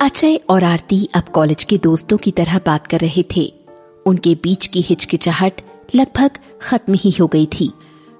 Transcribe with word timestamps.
अजय 0.00 0.36
और 0.48 0.64
आरती 0.64 1.08
अब 1.14 1.28
कॉलेज 1.28 1.62
के 1.64 1.76
दोस्तों 1.78 2.16
की 2.16 2.30
तरह 2.30 2.58
बात 2.66 2.86
कर 2.86 3.00
रहे 3.00 3.22
थे। 3.36 3.42
उनके 4.06 4.34
बीच 4.34 4.66
की 4.66 4.80
हिचकिचाहट 4.80 5.60
लगभग 5.94 6.38
खत्म 6.62 6.94
ही 6.94 7.10
हो 7.10 7.26
गई 7.26 7.46
थी। 7.52 7.70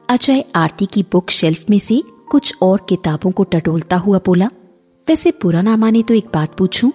अजय 0.08 0.44
आरती 0.54 0.86
की 0.86 1.02
बुक 1.12 1.30
शेल्फ 1.30 1.70
में 1.70 1.78
से 1.78 2.02
कुछ 2.30 2.54
और 2.62 2.84
किताबों 2.88 3.30
को 3.30 3.44
टटोलता 3.44 3.96
हुआ 3.96 4.20
बोला, 4.26 4.50
वैसे 5.08 5.30
बुरा 5.42 5.62
ना 5.62 5.76
माने 5.76 6.02
तो 6.02 6.14
एक 6.14 6.28
बात 6.34 6.56
पूछूँ? 6.58 6.92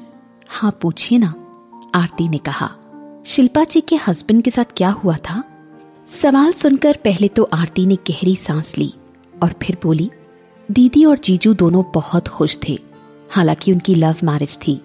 हाँ 0.49 0.77
पूछिए 0.81 1.17
ना, 1.17 1.33
आरती 1.95 2.27
ने 2.29 2.37
कहा। 2.39 2.69
शिल्पा 3.25 3.63
जी 3.63 3.81
के 3.81 3.95
हस्बैंड 4.07 4.43
के 4.43 4.51
साथ 4.51 4.77
क्या 4.77 4.89
हुआ 4.93 5.17
था? 5.19 5.43
सवाल 6.11 6.51
सुनकर 6.53 6.97
पहले 7.03 7.27
तो 7.27 7.49
आरती 7.53 7.85
ने 7.85 7.95
गहरी 8.07 8.35
सांस 8.37 8.77
ली 8.77 8.93
और 9.33 9.55
फिर 9.63 9.77
बोली, 9.83 10.11
दीदी 10.69 11.05
और 11.05 11.17
जीजू 11.17 11.53
दोनों 11.53 11.83
बहुत 11.93 12.27
खुश 12.27 12.57
थे। 12.67 12.79
हालाँकि 13.33 13.71
उनकी 13.71 13.95
लव 13.95 14.15
मैरिज 14.23 14.57
थी। 14.57 14.79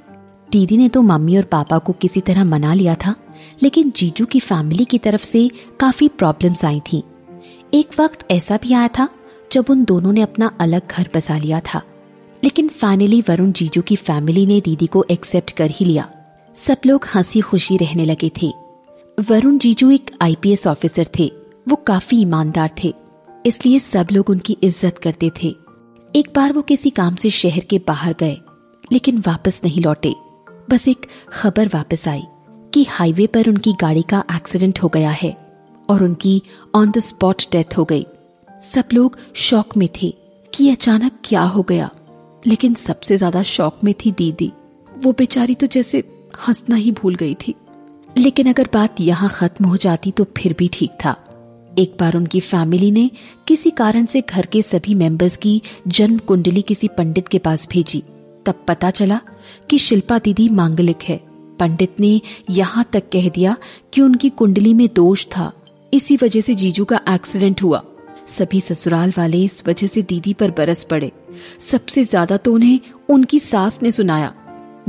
दीदी 0.51 0.77
ने 0.77 0.89
तो 0.89 1.03
मम्मी 1.03 1.37
और 1.37 1.45
पापा 1.45 1.79
को 1.79 1.93
किसी 1.93 2.21
तरह 2.21 2.45
मना 2.45 2.75
लिया 2.75 2.95
था, 2.95 3.15
लेकिन 3.63 3.91
जीजू 3.91 4.27
की 4.27 4.41
फैमिली 4.41 4.85
की 4.85 4.99
तरफ़ 4.99 5.25
से 5.25 5.51
काफ़ी 5.81 6.09
प्रॉब्लम्स 6.09 6.65
आई 6.65 6.81
थी। 6.93 7.03
एक 7.75 8.01
वक्त 8.01 8.27
ऐसा 8.31 8.57
भी 8.57 8.73
आया 8.73 8.89
था, 8.89 9.09
जब 9.53 9.71
उन 9.71 9.85
दोनों 9.85 10.13
ने 10.13 10.21
अपना 10.21 10.51
अलग 10.61 10.89
घर 10.91 11.09
बसा 11.15 11.39
लिया 11.39 11.61
था। 11.65 11.83
लेकिन 12.43 12.69
फाइनली 12.69 13.21
वरुण 13.21 13.53
जीजू 13.53 13.83
की 13.83 13.97
फैमिली 13.97 14.47
ने 14.47 14.61
दीदी 14.61 14.87
को 14.87 15.05
एक्सेप्ट 15.11 15.51
कर 15.51 15.71
ही 15.71 15.85
लिया। 15.85 16.09
सब 16.57 16.87
लोग 16.87 17.07
हँसी 17.15 17.41
खुशी 17.41 17.77
रहने 17.77 18.05
लगे 18.05 18.31
थे। 18.43 18.53
वरुण 19.19 19.59
जीजू 19.59 19.91
एक 19.91 20.11
आईपीएस 20.23 20.67
ऑफिसर 20.67 21.07
थे। 21.19 21.31
वो 21.69 21.77
काफ़ी 21.77 22.21
ईमानदार 22.21 22.71
थे, 22.83 22.95
इसलिए 23.47 23.79
सब 23.79 24.07
लोग 24.13 24.31
उनकी 24.31 24.57
इज़्ज़त 24.63 24.99
करते 24.99 25.31
थे। 25.43 25.55
एक 26.15 26.29
बार 26.35 26.53
वो 26.53 26.61
किसी 26.63 26.91
काम 26.91 27.15
से 27.15 27.31
शहर 27.31 27.65
के 27.71 27.79
बाहर 27.79 28.15
गए, 28.21 28.37
लेकिन 28.85 29.19
वापस 29.19 29.61
नहीं 29.65 29.83
लौटे। 29.83 30.15
बस 30.71 30.87
एक 30.89 31.07
खबर 31.33 31.69
वापस 31.75 32.07
आई 32.09 32.23
कि 32.73 32.85
हाईवे 32.91 33.27
पर 33.27 33.49
उनकी 33.49 33.73
गाड़ी 33.81 34.03
का 34.03 34.23
एक्सीडेंट 34.33 34.83
हो 34.83 34.89
गया 34.89 35.11
है 35.13 35.37
और 35.89 36.03
उनकी 36.05 36.41
ऑन 36.75 36.91
द 36.91 36.99
स्पॉट 37.01 37.43
डेथ 37.53 37.77
हो 37.79 37.85
गई। 37.85 38.07
सब 38.65 38.89
लोग 38.93 39.19
शौक 39.39 39.77
में 39.77 39.89
थे 39.93 40.15
कि 40.53 40.71
अचानक 40.71 41.19
क्या 41.25 41.43
हो 41.43 41.63
गया, 41.63 41.91
लेकिन 42.43 42.75
सबसे 42.77 43.17
ज़्यादा 43.17 43.43
शौक 43.45 43.85
में 43.85 43.95
थी 44.01 44.13
दीदी। 44.13 44.53
वो 44.97 45.13
बेचारी 45.13 45.55
तो 45.55 45.67
जैसे 45.69 46.03
हंसना 46.39 46.77
ही 46.77 46.93
भूल 46.93 47.15
गई 47.15 47.35
थी। 47.41 47.55
लेकिन 48.19 48.49
अगर 48.49 48.69
बात 48.73 49.01
यहाँ 49.01 49.29
खत्म 49.31 49.65
हो 49.65 49.77
जाती 49.79 50.11
तो 50.11 50.25
फिर 50.37 50.55
भी 50.59 50.69
ठीक 50.73 50.91
था। 51.05 51.17
एक 51.79 51.97
बार 52.01 52.17
उनकी 52.17 52.41
फैमिली 52.41 52.91
ने 52.91 53.11
किसी 53.49 53.71
कारण 53.71 54.05
से 54.05 54.21
घर 54.21 54.47
के 54.47 54.63
सभी 54.63 54.95
मेंबर्स 54.95 55.37
की 55.37 55.61
जन्म 55.89 56.17
कुंडली 56.19 56.63
किसी 56.63 56.89
पंडित 56.89 57.29
के 57.29 57.39
पास 57.39 57.69
भेजी। 57.73 58.03
तब 58.47 58.65
पता 58.69 58.91
चला 58.91 59.21
कि 59.71 59.79
शिल्पा 59.79 60.19
दीदी 60.19 60.49
मांगलिक 60.49 61.03
है। 61.03 61.17
पंडित 61.61 62.01
ने 62.01 62.21
यहाँ 62.51 62.85
तक 62.93 63.09
कह 63.13 63.29
दिया 63.29 63.57
कि 63.95 64.01
उनकी 64.01 64.31
कुंडली 64.31 64.75
में 64.75 64.89
दोष 64.95 65.27
था। 65.27 65.53
इसी 65.93 66.17
वजह 66.17 66.41
से 66.41 66.55
जीजू 66.55 66.85
का 66.85 67.01
एक्सीडेंट 67.09 67.63
हुआ। 67.63 67.83
सभी 68.29 68.61
ससुराल 68.61 69.13
वाले 69.19 69.45
इस 69.45 69.63
वजह 69.69 69.87
से 69.87 70.03
दीदी 70.03 70.35
पर 70.35 70.51
बरस 70.51 70.85
पड़े। 70.85 71.13
सबसे 71.71 72.05
ज़्यादा 72.05 72.37
तो 72.37 72.55
उन्हें 72.55 72.81
उनकी 73.11 73.39
सास 73.39 73.83
ने 73.83 73.91
सुनाया। 73.93 74.35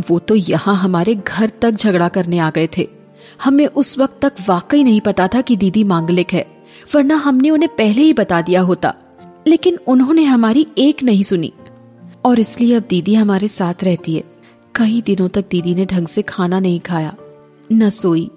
वो 0.10 0.20
तो 0.20 0.36
यहाँ 0.36 0.76
हमारे 0.76 1.16
घर 1.16 1.52
तक 1.62 1.72
झगड़ा 1.72 2.08
करने 2.08 2.40
आ 2.40 2.50
गए 2.50 2.70
थे। 2.78 2.88
हमें 3.44 3.68
उस 3.68 3.98
वक्त 3.98 4.20
तक 4.22 4.48
वाकई 4.50 4.84
नहीं 4.84 5.02
पता 5.02 5.28
था 5.28 5.42
कि 5.42 5.56
दीदी 5.58 5.84
मांगलिक 5.84 6.34
है। 6.34 6.46
वरना 6.96 7.16
हमने 7.16 7.50
उन्हें 7.50 7.76
पहले 7.76 8.02
ही 8.02 8.14
बता 8.14 8.42
दिया 8.42 8.62
होता। 8.62 8.96
लेकिन 9.48 9.80
उन्होंने 9.88 10.24
हमारी 10.24 10.68
एक 10.78 11.04
नहीं 11.04 11.24
सुनी। 11.24 11.54
और 12.26 12.40
इसलिए 12.40 12.76
अब 12.76 12.84
दीदी 12.90 13.16
हमारे 13.16 13.48
साथ 13.48 13.84
रहती 13.84 14.16
है। 14.16 14.24
कई 14.76 15.02
दिनों 15.02 15.30
तक 15.30 15.46
दीदी 15.52 15.76
ने 15.76 15.86
ढंग 15.86 16.08
से 16.08 16.22
खाना 16.22 16.60
नहीं 16.60 16.80
खाया, 16.80 17.16
न 17.74 17.90
सोई, 17.90 18.32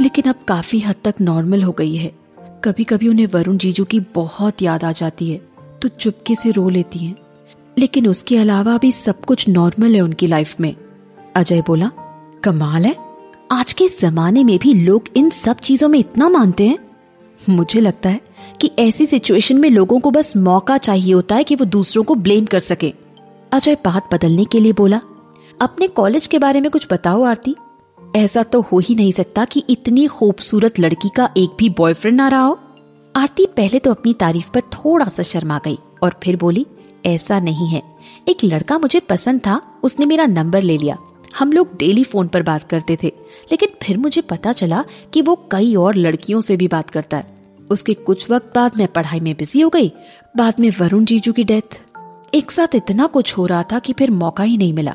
लेकिन 0.00 0.24
अब 0.28 0.34
काफ़ी 0.48 0.80
हद 0.80 0.94
तक 1.04 1.14
नॉर्मल 1.20 1.62
हो 1.62 1.72
गई 1.72 1.96
है। 1.96 2.12
कभी 2.64 2.84
कभी 2.84 3.08
उन्हें 3.08 3.26
वरुण 3.26 3.56
जीजू 3.56 3.84
की 3.84 4.00
बहुत 4.00 4.62
याद 4.62 4.84
आ 4.84 4.92
जाती 4.92 5.30
है 5.30 5.48
तो 5.82 5.88
चुपके 5.88 6.34
से 6.34 6.50
रो 6.50 6.68
लेती 6.68 6.98
हैं। 6.98 7.16
लेकिन 7.78 8.08
उसके 8.08 8.38
अलावा 8.38 8.78
भी 8.78 8.92
सब 8.92 9.20
कुछ 9.20 9.48
नॉर्मल 9.48 9.94
है 9.94 10.00
उनकी 10.00 10.26
लाइफ 10.26 10.60
में। 10.60 10.76
अजय 11.34 11.62
बोला, 11.66 11.90
कमाल 12.44 12.84
है। 12.84 12.96
आज 13.52 13.72
के 13.72 13.88
जमाने 14.00 14.44
में 14.44 14.58
भी 14.58 14.74
लोग 14.74 15.04
इन 15.16 15.30
सब 15.30 15.56
चीज़ों 15.56 15.88
में 15.88 15.98
इतना 15.98 16.28
मानते 16.28 16.66
हैं। 16.66 16.78
मुझे 17.48 17.80
लगता 17.80 18.08
है 18.08 18.20
कि 18.60 18.70
ऐसी 18.78 19.06
सिचुएशन 19.06 19.56
में 19.56 19.70
लोगों 19.70 20.00
को 20.00 20.10
बस 20.10 20.36
मौका 20.36 20.78
चाहिए 20.78 21.12
होता 21.12 21.34
है 21.34 21.44
कि 21.44 21.54
वो 21.54 21.64
दूसरों 21.64 22.04
को 22.04 22.14
ब्लेम 22.14 22.44
कर 22.44 22.58
सके। 22.58 22.94
अजय 23.52 23.74
बात 23.74 24.14
बदलने 24.14 24.44
के 24.44 24.60
लिए 24.60 24.72
बोला, 24.72 25.00
अपने 25.60 25.88
कॉलेज 25.88 26.26
के 26.26 26.38
बारे 26.38 26.60
में 26.60 26.70
कुछ 26.70 26.86
बताओ, 26.92 27.22
आरती। 27.22 27.56
ऐसा 28.16 28.42
तो 28.42 28.60
हो 28.60 28.78
ही 28.78 28.94
नहीं 28.94 29.12
सकता 29.12 29.44
कि 29.44 29.62
इतनी 29.70 30.06
खूबसूरत 30.06 30.78
लड़की 30.78 31.08
का 31.08 31.30
एक 31.36 31.50
भी 31.58 31.68
बॉयफ्रेंड 31.68 32.16
ना 32.16 32.28
रहा 32.28 32.40
हो। 32.40 32.58
आरती 33.16 33.46
पहले 33.46 33.78
तो 33.78 33.90
अपनी 33.90 34.12
तारीफ़ 34.12 34.50
पर 34.50 34.60
थोड़ा 34.60 35.06
सा 35.08 35.22
शर्मा 35.22 35.60
गई 35.64 35.78
और 36.02 36.14
फिर 36.24 36.36
बोली, 36.36 36.66
ऐसा 37.06 37.40
नहीं 37.40 37.66
है। 37.66 37.82
एक 38.28 38.44
लड़का 38.44 38.78
मुझे 38.78 39.00
पसंद 39.00 39.40
था, 39.40 39.60
उसने 39.82 40.06
मेरा 40.06 40.26
नंबर 40.26 40.62
ले 40.62 40.78
लिया। 40.78 40.98
हम 41.36 41.52
लोग 41.52 41.76
डेली 41.76 42.04
फ़ोन 42.04 42.28
पर 42.28 42.42
बात 42.42 42.68
करते 42.70 42.96
थे, 43.02 43.12
लेकिन 43.52 43.68
फिर 43.82 43.98
मुझे 43.98 44.20
पता 44.20 44.52
चला 44.52 44.84
कि 45.12 45.22
वो 45.22 45.34
कई 45.50 45.74
और 45.74 45.96
लड़कियों 45.96 46.40
से 46.40 46.56
भी 46.56 46.68
बात 46.68 46.90
करता 46.90 47.16
है। 47.16 47.36
उसके 47.70 47.94
कुछ 47.94 48.30
वक्त 48.30 48.52
बाद 48.54 48.76
मैं 48.76 48.88
पढ़ाई 48.88 49.20
में 49.20 49.34
बिज़ी 49.34 49.60
हो 49.60 49.68
गई। 49.68 49.92
बाद 50.36 50.60
में 50.60 50.70
वरुण 50.80 51.04
जीजू 51.04 51.32
की 51.32 51.44
डेथ 51.44 51.80
एक 52.34 52.50
साथ 52.50 52.74
इतना 52.74 53.06
कुछ 53.06 53.36
हो 53.38 53.46
रहा 53.46 53.62
था 53.62 53.78
कि 53.78 53.92
फिर 53.92 54.10
मौका 54.10 54.44
ही 54.44 54.56
नहीं 54.56 54.72
मिला। 54.72 54.94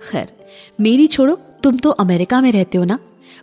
खैर, 0.00 0.28
मेरी 0.80 1.06
छोड़ो, 1.06 1.38
तुम 1.62 1.76
तो 1.76 1.90
अमेरिका 1.90 2.40
में 2.40 2.50
रहते 2.52 2.78
हो 2.78 2.84
ना? 2.84 2.98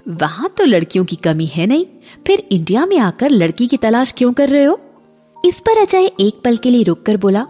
वहाँ 0.08 0.50
तो 0.50 0.66
लड़कियों 0.66 1.06
की 1.06 1.16
कमी 1.16 1.46
है 1.46 1.66
नहीं। 1.66 1.86
फिर 2.28 2.48
इंडिया 2.52 2.86
में 2.86 2.98
आकर 3.00 3.30
लड़की 3.30 3.68
की 3.68 3.78
तलाश 3.78 4.14
क्यों 4.18 4.34
कर 4.34 4.50
रहे 4.50 4.64
हो? 4.64 4.80
इस 5.46 5.60
पर 5.60 5.78
अजय 5.78 6.06
एक 6.20 6.42
पल 6.44 6.58
के 6.58 6.70
लिए 6.70 6.84
रुककर 6.84 7.18
बोला, 7.18 7.46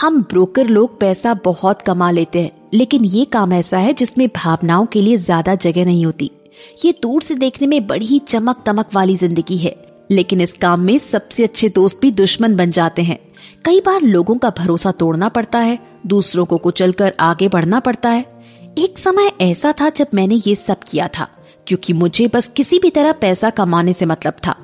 हम 0.00 0.22
ब्रोकर 0.22 0.66
लोग 0.66 0.98
पैसा 1.00 1.34
बहुत 1.34 1.82
कमा 1.82 2.10
लेते 2.10 2.40
हैं। 2.40 2.59
लेकिन 2.72 3.04
ये 3.04 3.24
काम 3.24 3.52
ऐसा 3.52 3.78
है 3.78 3.92
जिसमें 3.94 4.28
भावनाओं 4.28 4.86
के 4.86 5.02
लिए 5.02 5.16
ज़्यादा 5.16 5.54
जगह 5.54 5.84
नहीं 5.84 6.04
होती। 6.04 6.30
ये 6.84 6.92
दूर 7.02 7.22
से 7.22 7.34
देखने 7.34 7.66
में 7.66 7.86
बड़ी 7.86 8.06
ही 8.06 8.18
चमक 8.18 8.62
तमक 8.66 8.94
वाली 8.94 9.16
ज़िंदगी 9.16 9.56
है। 9.56 9.74
लेकिन 10.10 10.40
इस 10.40 10.52
काम 10.52 10.80
में 10.80 10.96
सबसे 10.98 11.44
अच्छे 11.44 11.68
दोस्त 11.68 12.00
भी 12.02 12.10
दुश्मन 12.10 12.56
बन 12.56 12.70
जाते 12.70 13.02
हैं। 13.02 13.18
कई 13.64 13.80
बार 13.80 14.02
लोगों 14.02 14.34
का 14.34 14.50
भरोसा 14.50 14.90
तोड़ना 14.92 15.28
पड़ता 15.28 15.58
है, 15.58 15.78
दूसरों 16.06 16.44
को 16.44 16.58
कुचल 16.58 16.94
आगे 17.20 17.48
बढ़ना 17.48 17.80
पड़ता 17.80 18.08
है। 18.08 18.24
एक 18.78 18.98
समय 18.98 19.32
ऐसा 19.40 19.74
था 19.80 19.90
जब 19.90 20.06
मैंने 20.14 20.40
ये 20.46 20.54
सब 20.54 20.82
किया 20.90 21.08
था, 21.08 21.28
क्योंकि 21.66 21.92
मुझे 21.92 22.26
बस 22.28 22.48
किसी 22.48 22.78
भी 22.78 22.90
तरह 22.90 23.12
पैसा 23.12 23.50
कमाने 23.50 23.92
से 23.92 24.06
मतलब 24.06 24.36
था। 24.46 24.56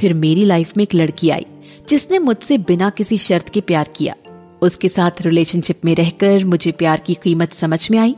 फिर 0.00 0.14
मेरी 0.14 0.44
लाइफ 0.44 0.76
में 0.76 0.82
एक 0.82 0.94
लड़की 0.94 1.30
आई, 1.30 1.46
जिसने 1.88 2.18
मुझसे 2.18 2.58
बिना 2.58 2.90
किसी 2.90 3.16
शर्त 3.18 3.48
के 3.48 3.60
प्यार 3.60 3.88
किया। 3.96 4.14
उसके 4.62 4.88
साथ 4.88 5.22
रिलेशनशिप 5.22 5.84
में 5.84 5.94
रहकर 5.94 6.44
मुझे 6.44 6.72
प्यार 6.72 7.00
की 7.00 7.14
कीमत 7.14 7.52
समझ 7.52 7.90
में 7.90 7.98
आई, 7.98 8.14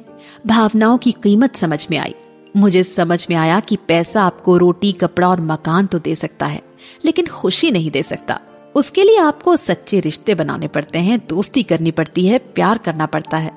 भावनाओं 0.47 0.99
की 0.99 1.12
कीमत 1.12 1.56
समझ 1.56 1.87
में 1.91 1.99
आई। 1.99 2.15
मुझे 2.56 2.83
समझ 2.83 3.27
में 3.31 3.37
आया 3.37 3.59
कि 3.61 3.77
पैसा 3.89 4.23
आपको 4.23 4.56
रोटी, 4.56 4.93
कपड़ा 4.93 5.28
और 5.28 5.41
मकान 5.41 5.87
तो 5.87 5.99
दे 5.99 6.15
सकता 6.15 6.47
है, 6.47 6.62
लेकिन 7.05 7.27
खुशी 7.27 7.71
नहीं 7.71 7.91
दे 7.91 8.03
सकता। 8.03 8.41
उसके 8.75 9.05
लिए 9.05 9.19
आपको 9.19 9.56
सच्चे 9.56 10.01
रिश्ते 10.01 10.34
बनाने 10.34 10.69
पड़ते 10.69 10.99
हैं, 10.99 11.21
दोस्ती 11.28 11.62
करनी 11.62 11.91
पड़ती 11.91 12.27
है, 12.27 12.39
प्यार 12.39 12.78
करना 12.78 13.07
पड़ता 13.07 13.37
है। 13.37 13.53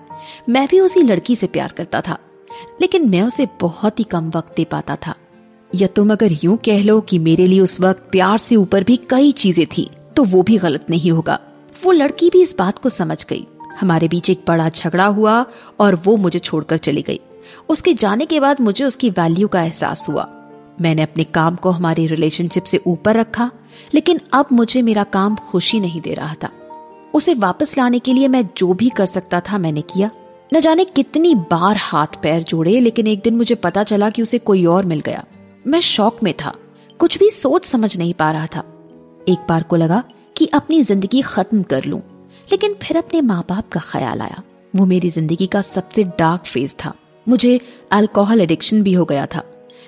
मैं 0.49 0.67
भी 0.67 0.79
उसी 0.79 1.01
लड़की 1.01 1.35
से 1.35 1.47
प्यार 1.47 1.73
करता 1.77 2.01
था, 2.01 2.17
लेकिन 2.81 3.09
मैं 3.09 3.21
उसे 3.21 3.47
बहुत 3.61 3.99
ही 3.99 4.03
कम 4.03 4.31
वक्त 4.35 4.55
दे 4.57 4.63
पाता 4.63 4.95
था। 5.07 5.15
या 5.71 5.87
तुम 5.87 6.11
अगर 6.11 6.31
यूँ 6.43 6.57
कह 6.57 6.83
लो 6.83 6.99
कि 7.01 7.19
मेरे 7.19 7.45
लिए 7.47 7.59
उस 7.59 7.79
वक्त 7.79 8.01
प्यार 8.11 8.37
से 8.37 8.55
ऊपर 8.55 8.83
भी 8.83 8.95
कई 9.09 9.31
चीज़ें 9.31 9.65
थी 9.67 9.89
तो 10.15 10.23
वो 10.23 10.41
भी 10.43 10.57
गलत 10.57 10.89
नहीं 10.89 11.11
होगा। 11.11 11.39
वो 11.85 11.91
लड़की 11.91 12.29
भी 12.29 12.41
इस 12.41 12.55
बात 12.57 12.79
को 12.79 12.89
समझ 12.89 13.25
गई। 13.25 13.47
हमारे 13.79 14.07
बीच 14.07 14.29
एक 14.29 14.45
बड़ा 14.47 14.69
झगड़ा 14.69 15.05
हुआ 15.05 15.45
और 15.79 15.95
वो 15.95 16.15
मुझे 16.17 16.39
छोड़कर 16.39 16.77
चली 16.77 17.01
गई। 17.01 17.19
उसके 17.69 17.93
जाने 17.93 18.25
के 18.25 18.39
बाद 18.39 18.61
मुझे 18.61 18.85
उसकी 18.85 19.09
वैल्यू 19.09 19.47
का 19.47 19.61
एहसास 19.61 20.09
हुआ। 20.09 20.31
मैंने 20.81 21.01
अपने 21.01 21.23
काम 21.23 21.55
को 21.55 21.69
हमारी 21.69 22.07
रिलेशनशिप 22.07 22.63
से 22.63 22.81
ऊपर 22.87 23.15
रखा, 23.15 23.51
लेकिन 23.93 24.19
अब 24.33 24.45
मुझे 24.51 24.81
मेरा 24.81 25.03
काम 25.03 25.35
खुशी 25.35 25.79
नहीं 25.79 26.01
दे 26.01 26.13
रहा 26.13 26.35
था। 26.43 26.49
उसे 27.13 27.33
वापस 27.33 27.77
लाने 27.77 27.99
के 27.99 28.13
लिए 28.13 28.27
मैं 28.27 28.49
जो 28.57 28.73
भी 28.73 28.89
कर 28.89 29.05
सकता 29.05 29.39
था 29.39 29.57
मैंने 29.57 29.81
किया। 29.81 30.11
न 30.53 30.59
जाने 30.59 30.85
कितनी 30.85 31.35
बार 31.35 31.77
हाथ 31.77 32.07
पैर 32.23 32.43
जोड़े, 32.43 32.79
लेकिन 32.79 33.07
एक 33.07 33.21
दिन 33.21 33.35
मुझे 33.35 33.55
पता 33.55 33.83
चला 33.83 34.09
कि 34.09 34.21
उसे 34.21 34.37
कोई 34.37 34.65
और 34.65 34.85
मिल 34.85 34.99
गया। 34.99 35.25
मैं 35.67 35.79
शौक 35.79 36.23
में 36.23 36.33
था। 36.33 36.53
कुछ 36.99 37.19
भी 37.19 37.29
सोच 37.29 37.65
समझ 37.65 37.97
नहीं 37.97 38.13
पा 38.13 38.31
रहा 38.31 38.47
था। 38.47 38.63
एक 39.27 39.45
बार 39.49 39.63
को 39.63 39.75
लगा 39.75 40.03
कि 40.37 40.45
अपनी 40.45 40.81
ज़िंदगी 40.83 41.21
खत्म 41.21 41.63
कर 41.63 41.85
लूँ। 41.85 42.01
लेकिन 42.51 42.73
फिर 42.73 42.97
अपने 42.97 43.21
माँ 43.21 43.45
बाप 43.49 43.69
का 43.69 43.79
ख्याल 43.79 44.21
आया। 44.21 44.41
वो 44.75 44.85
मेरी 44.85 45.09
ज़िंदगी 45.09 45.47
का 45.47 45.61
सबसे 45.61 46.03
डार्क 46.03 46.45
फ़ेज़ 46.45 46.73
था। 46.85 46.93
मुझे 47.27 47.59
अल्कोहल 47.91 48.41
एडिक्शन 48.41 48.83
भी 48.83 48.93
हो 48.93 49.05
गया 49.05 49.25
था। 49.25 49.43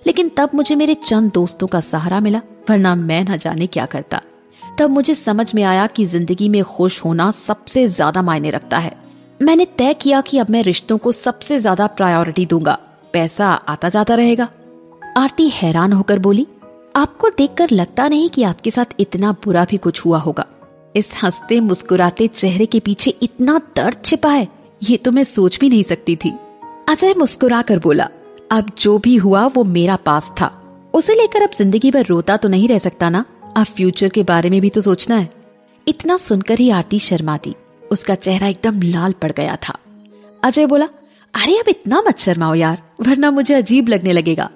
लेकिन 0.07 0.30
तब 0.30 0.50
मुझे 0.56 0.75
मेरे 0.75 0.94
चंद 0.94 1.31
दोस्तों 1.31 1.68
का 1.68 1.80
सहारा 1.80 2.19
मिला, 2.19 2.42
वरना 2.69 2.95
मैं 2.95 3.24
न 3.24 3.38
जाने 3.38 3.68
क्या 3.68 3.86
करता। 3.86 4.21
तब 4.80 4.89
मुझे 4.89 5.15
समझ 5.15 5.53
में 5.56 5.63
आया 5.63 5.88
कि 5.88 6.06
ज़िंदगी 6.06 6.50
में 6.50 6.63
खुश 6.63 7.03
होना 7.06 7.31
सबसे 7.31 7.88
ज़्यादा 7.88 8.21
मायने 8.21 8.50
रखता 8.50 8.77
है। 8.77 8.95
मैंने 9.42 9.65
तय 9.65 9.94
किया 9.94 10.21
कि 10.21 10.38
अब 10.38 10.50
मैं 10.50 10.63
रिश्तों 10.63 10.97
को 10.97 11.12
सबसे 11.12 11.59
ज़्यादा 11.59 11.88
प्रायोरिटी 11.88 12.45
दूँगा। 12.45 12.77
पैसा 13.13 13.47
आता 13.47 13.89
जाता 13.89 14.15
रहेगा। 14.15 14.47
आरती 15.18 15.50
हैरान 15.50 15.94
होकर 15.94 16.19
बोली 16.19 16.47
आपको 16.95 17.30
देखकर 17.30 17.69
लगता 17.71 18.07
नहीं 18.07 18.30
कि 18.30 18.44
आपके 18.44 18.71
साथ 18.71 18.86
इतना 19.00 19.31
बुरा 19.31 19.65
भी 19.65 19.77
कुछ 19.77 20.06
हुआ 20.06 20.19
होगा। 20.19 20.45
इस 20.95 21.09
हँसते 21.24 21.59
मुस्कुराते 21.59 22.27
चेहरे 22.27 22.65
के 22.65 22.80
पीछे 22.80 23.12
इतना 23.21 23.62
दर्द 23.75 23.97
छिपा 24.06 24.30
है, 24.30 24.47
ये 24.83 24.97
तो 24.97 25.12
मैं 25.12 25.24
सोच 25.24 25.59
भी 25.59 25.69
नहीं 25.69 25.83
सकती 25.83 26.15
थी। 26.15 26.33
अजय 26.89 27.13
मुस्कुरा 27.18 27.62
कर 27.62 27.80
बोला, 27.80 28.09
अब 28.51 28.71
जो 28.80 28.97
भी 28.97 29.15
हुआ 29.15 29.45
वो 29.45 29.63
मेरा 29.63 29.95
पास 29.95 30.33
था। 30.42 30.62
उसे 30.94 31.15
लेकर 31.15 31.42
अब 31.42 31.50
ज़िंदगी 31.57 31.92
भर 31.92 32.06
रोता 32.06 32.38
तो 32.38 32.50
नहीं 32.50 32.68
रह 32.68 32.77
सकता 32.77 33.09
ना? 33.09 33.25
अब 33.57 33.63
फ्यूचर 33.63 34.09
के 34.09 34.24
बारे 34.24 34.50
में 34.50 34.62
भी 34.62 34.69
तो 34.69 34.81
सोचना 34.81 35.15
है। 35.15 35.33
इतना 35.88 36.18
सुनकर 36.18 36.59
ही 36.59 36.69
आरती 36.69 37.00
शर्मा 37.00 37.38
दी। 37.38 37.56
उसका 37.92 38.15
चेहरा 38.15 38.47
एकदम 38.47 38.81
लाल 38.81 39.12
पड़ 39.12 39.31
गया 39.31 39.57
था। 39.68 39.77
अजय 40.44 40.65
बोला, 40.65 40.86
अरे, 41.33 41.57
अब 41.57 41.69
इतना 41.69 42.03
मत 42.07 42.19
शर्माओ 42.19 42.53
यार, 42.53 42.83
वरना 43.01 43.31
मुझे 43.31 43.53
अजीब 43.53 43.88
लगने 43.88 44.12
लगेगा। 44.12 44.50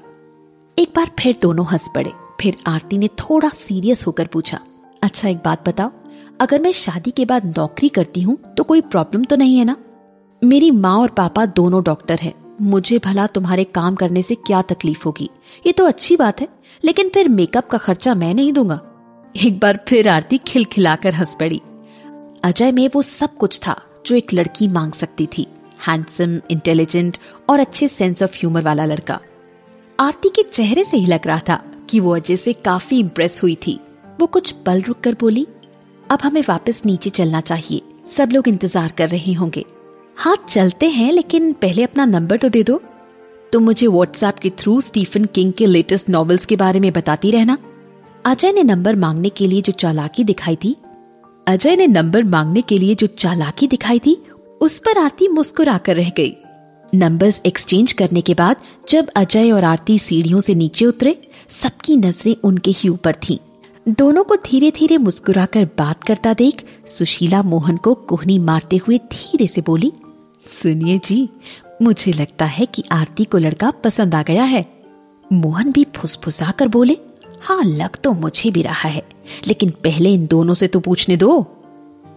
एक 0.80 0.94
बार 0.96 1.12
फिर 1.20 1.38
दोनों 1.42 1.66
हंस 1.66 1.90
पड़े। 1.96 2.12
फिर 2.42 2.58
आरती 2.68 2.98
ने 2.98 3.08
थोड़ा 3.20 3.50
सीरियस 3.50 4.06
होकर 4.08 4.28
पूछा 4.28 4.60
अच्छा 5.02 5.28
एक 5.30 5.38
बात 5.38 5.68
बताओ, 5.70 5.92
अगर 6.40 6.62
मैं 6.62 6.72
शादी 6.72 7.12
के 7.12 7.26
बाद 7.26 7.46
नौकरी 7.58 7.90
करती 7.90 8.22
हूँ 8.22 8.38
तो 8.58 8.64
कोई 8.64 8.82
प्रॉब्लम 8.82 9.24
तो 9.24 9.36
नहीं 9.36 9.58
है 9.58 9.66
ना? 9.66 9.76
मेरी 10.42 10.72
माँ 10.72 10.98
और 10.98 11.10
पापा 11.10 11.46
दोनों 11.46 11.82
डॉक्टर 11.84 12.20
हैं, 12.20 12.34
मुझे 12.62 13.00
भला 13.00 13.26
तुम्हारे 13.28 13.64
काम 13.66 13.96
करने 13.96 14.22
से 14.22 14.36
क्या 14.38 14.62
तकलीफ़ 14.62 15.04
होगी? 15.06 15.30
ये 15.66 15.72
तो 15.72 15.86
अच्छी 15.86 16.16
बात 16.16 16.42
है, 16.42 16.48
लेकिन 16.84 17.10
फिर 17.10 17.28
मेकअप 17.30 17.68
का 17.70 17.78
खर्चा 17.78 18.14
मैं 18.14 18.34
नहीं 18.34 18.54
दूँगा। 18.54 18.80
एक 19.36 19.60
बार 19.60 19.80
फिर 19.88 20.08
आरती 20.10 20.38
खिलखिलाकर 20.38 21.14
हंस 21.14 21.36
पड़ी। 21.40 21.62
अजय 22.44 22.72
में 22.72 22.88
वो 22.96 23.02
सब 23.02 23.36
कुछ 23.38 23.60
था 23.60 23.76
जो 24.06 24.16
एक 24.16 24.34
लड़की 24.34 24.68
मांग 24.68 24.92
सकती 24.94 25.28
थी 25.28 25.48
हैंडसम 25.88 26.40
इंटेलिजेंट 26.52 27.18
और 27.50 27.60
अच्छे 27.60 27.88
सेंस 27.88 28.24
ऑफ़ 28.24 28.38
ह्यूमर 28.38 28.62
वाला 28.62 28.86
लड़का। 28.86 29.20
आरती 30.00 30.30
के 30.30 30.44
चेहरे 30.44 30.84
से 30.84 30.98
ही 30.98 31.06
लग 31.06 31.28
रहा 31.28 31.40
था। 31.40 31.62
कि 31.90 32.00
वो 32.00 32.16
अजय 32.16 32.36
से 32.36 32.54
काफ़ी 32.56 33.00
इम्प्रेस 33.00 33.40
हुई 33.44 33.56
थी। 33.68 33.80
वो 34.20 34.28
कुछ 34.28 34.52
पल 34.66 34.82
रुक 34.82 35.00
कर 35.00 35.16
बोली, 35.20 35.48
अब 36.04 36.20
हमें 36.24 36.42
वापस 36.50 36.82
नीचे 36.86 37.10
चलना 37.10 37.42
चाहिए। 37.42 37.82
सब 38.08 38.30
लोग 38.32 38.48
इंतज़ार 38.48 38.94
कर 38.98 39.10
रहे 39.10 39.34
होंगे। 39.34 39.66
हाँ 40.18 40.36
चलते 40.50 40.88
हैं, 40.90 41.12
लेकिन 41.12 41.52
पहले 41.54 41.84
अपना 41.84 42.06
नंबर 42.06 42.38
तो 42.38 42.50
दे 42.50 42.64
दो। 42.64 42.82
तुम 43.52 43.64
मुझे 43.64 43.88
व्हाट्सएप 43.88 44.40
के 44.40 44.50
थ्रू 44.50 44.80
स्टीफन 44.82 45.26
किंग 45.26 45.54
के 45.54 45.66
लेटेस्ट 45.66 46.10
नॉवेल्स 46.10 46.46
के 46.46 46.56
बारे 46.56 46.80
में 46.80 46.92
बताती 46.94 47.32
रहना। 47.32 47.58
अजय 48.26 48.52
ने 48.52 48.64
नंबर 48.64 48.96
मांगने 48.96 49.30
के 49.30 49.48
लिए 49.48 49.62
जो 49.62 49.74
चालाकी 49.74 50.24
दिखाई 50.24 50.56
थी, 50.56 50.76
अजय 51.48 51.76
ने 51.76 51.88
नंबर 51.88 52.24
मांगने 52.24 52.62
के 52.62 52.78
लिए 52.78 52.96
जो 52.96 53.08
चालाकी 53.08 53.68
दिखाई 53.68 54.00
थी, 54.00 54.16
उस 54.62 54.78
पर 54.80 54.98
आरती 54.98 55.28
मुस्कुरा 55.28 55.78
कर 55.78 55.96
रह 55.96 56.10
गई। 56.10 56.36
नंबर्स 56.96 57.42
एक्सचेंज 57.46 57.92
करने 57.94 58.22
के 58.22 58.34
बाद, 58.34 58.56
जब 58.90 59.10
अजय 59.16 59.52
और 59.52 59.64
आरती 59.64 59.98
सीढ़ियों 60.00 60.40
से 60.40 60.56
नीचे 60.56 60.86
उतरे, 60.86 61.16
सबकी 61.50 61.98
नज़रें 61.98 62.36
उनके 62.44 62.72
ही 62.72 62.90
ऊपर 62.90 63.16
थीं। 63.24 63.38
दोनों 63.88 64.24
को 64.24 64.36
धीरे 64.36 64.72
धीरे 64.72 64.98
मुस्कुराकर 64.98 65.66
बात 65.78 66.04
करता 66.04 66.34
देख, 66.34 66.64
सुशीला 66.88 67.42
मोहन 67.44 67.78
को 67.78 67.94
कोहनी 67.94 68.38
मारते 68.40 68.78
हुए 68.78 68.98
धीरे 69.14 69.48
से 69.48 69.62
बोली, 69.62 69.92
सुनिए 70.62 71.00
जी, 71.06 71.30
मुझे 71.82 72.12
लगता 72.12 72.46
है 72.46 72.66
कि 72.66 72.84
आरती 72.92 73.24
को 73.24 73.38
लड़का 73.38 73.72
पसंद 73.84 74.16
आ 74.16 74.22
गया 74.24 74.44
है। 74.44 74.66
मोहन 75.32 75.72
भी 75.72 75.86
फुसफुसा 75.96 76.52
कर 76.52 76.68
बोले 76.68 76.98
हाँ 77.42 77.64
लग 77.64 77.96
तो 77.96 78.12
मुझे 78.14 78.50
भी 78.52 78.62
रहा 78.62 78.90
है, 78.90 79.04
लेकिन 79.48 79.70
पहले 79.84 80.14
इन 80.14 80.26
दोनों 80.28 80.54
से 80.54 80.68
तो 80.68 80.80
पूछने 80.80 81.18
दो। 81.18 81.46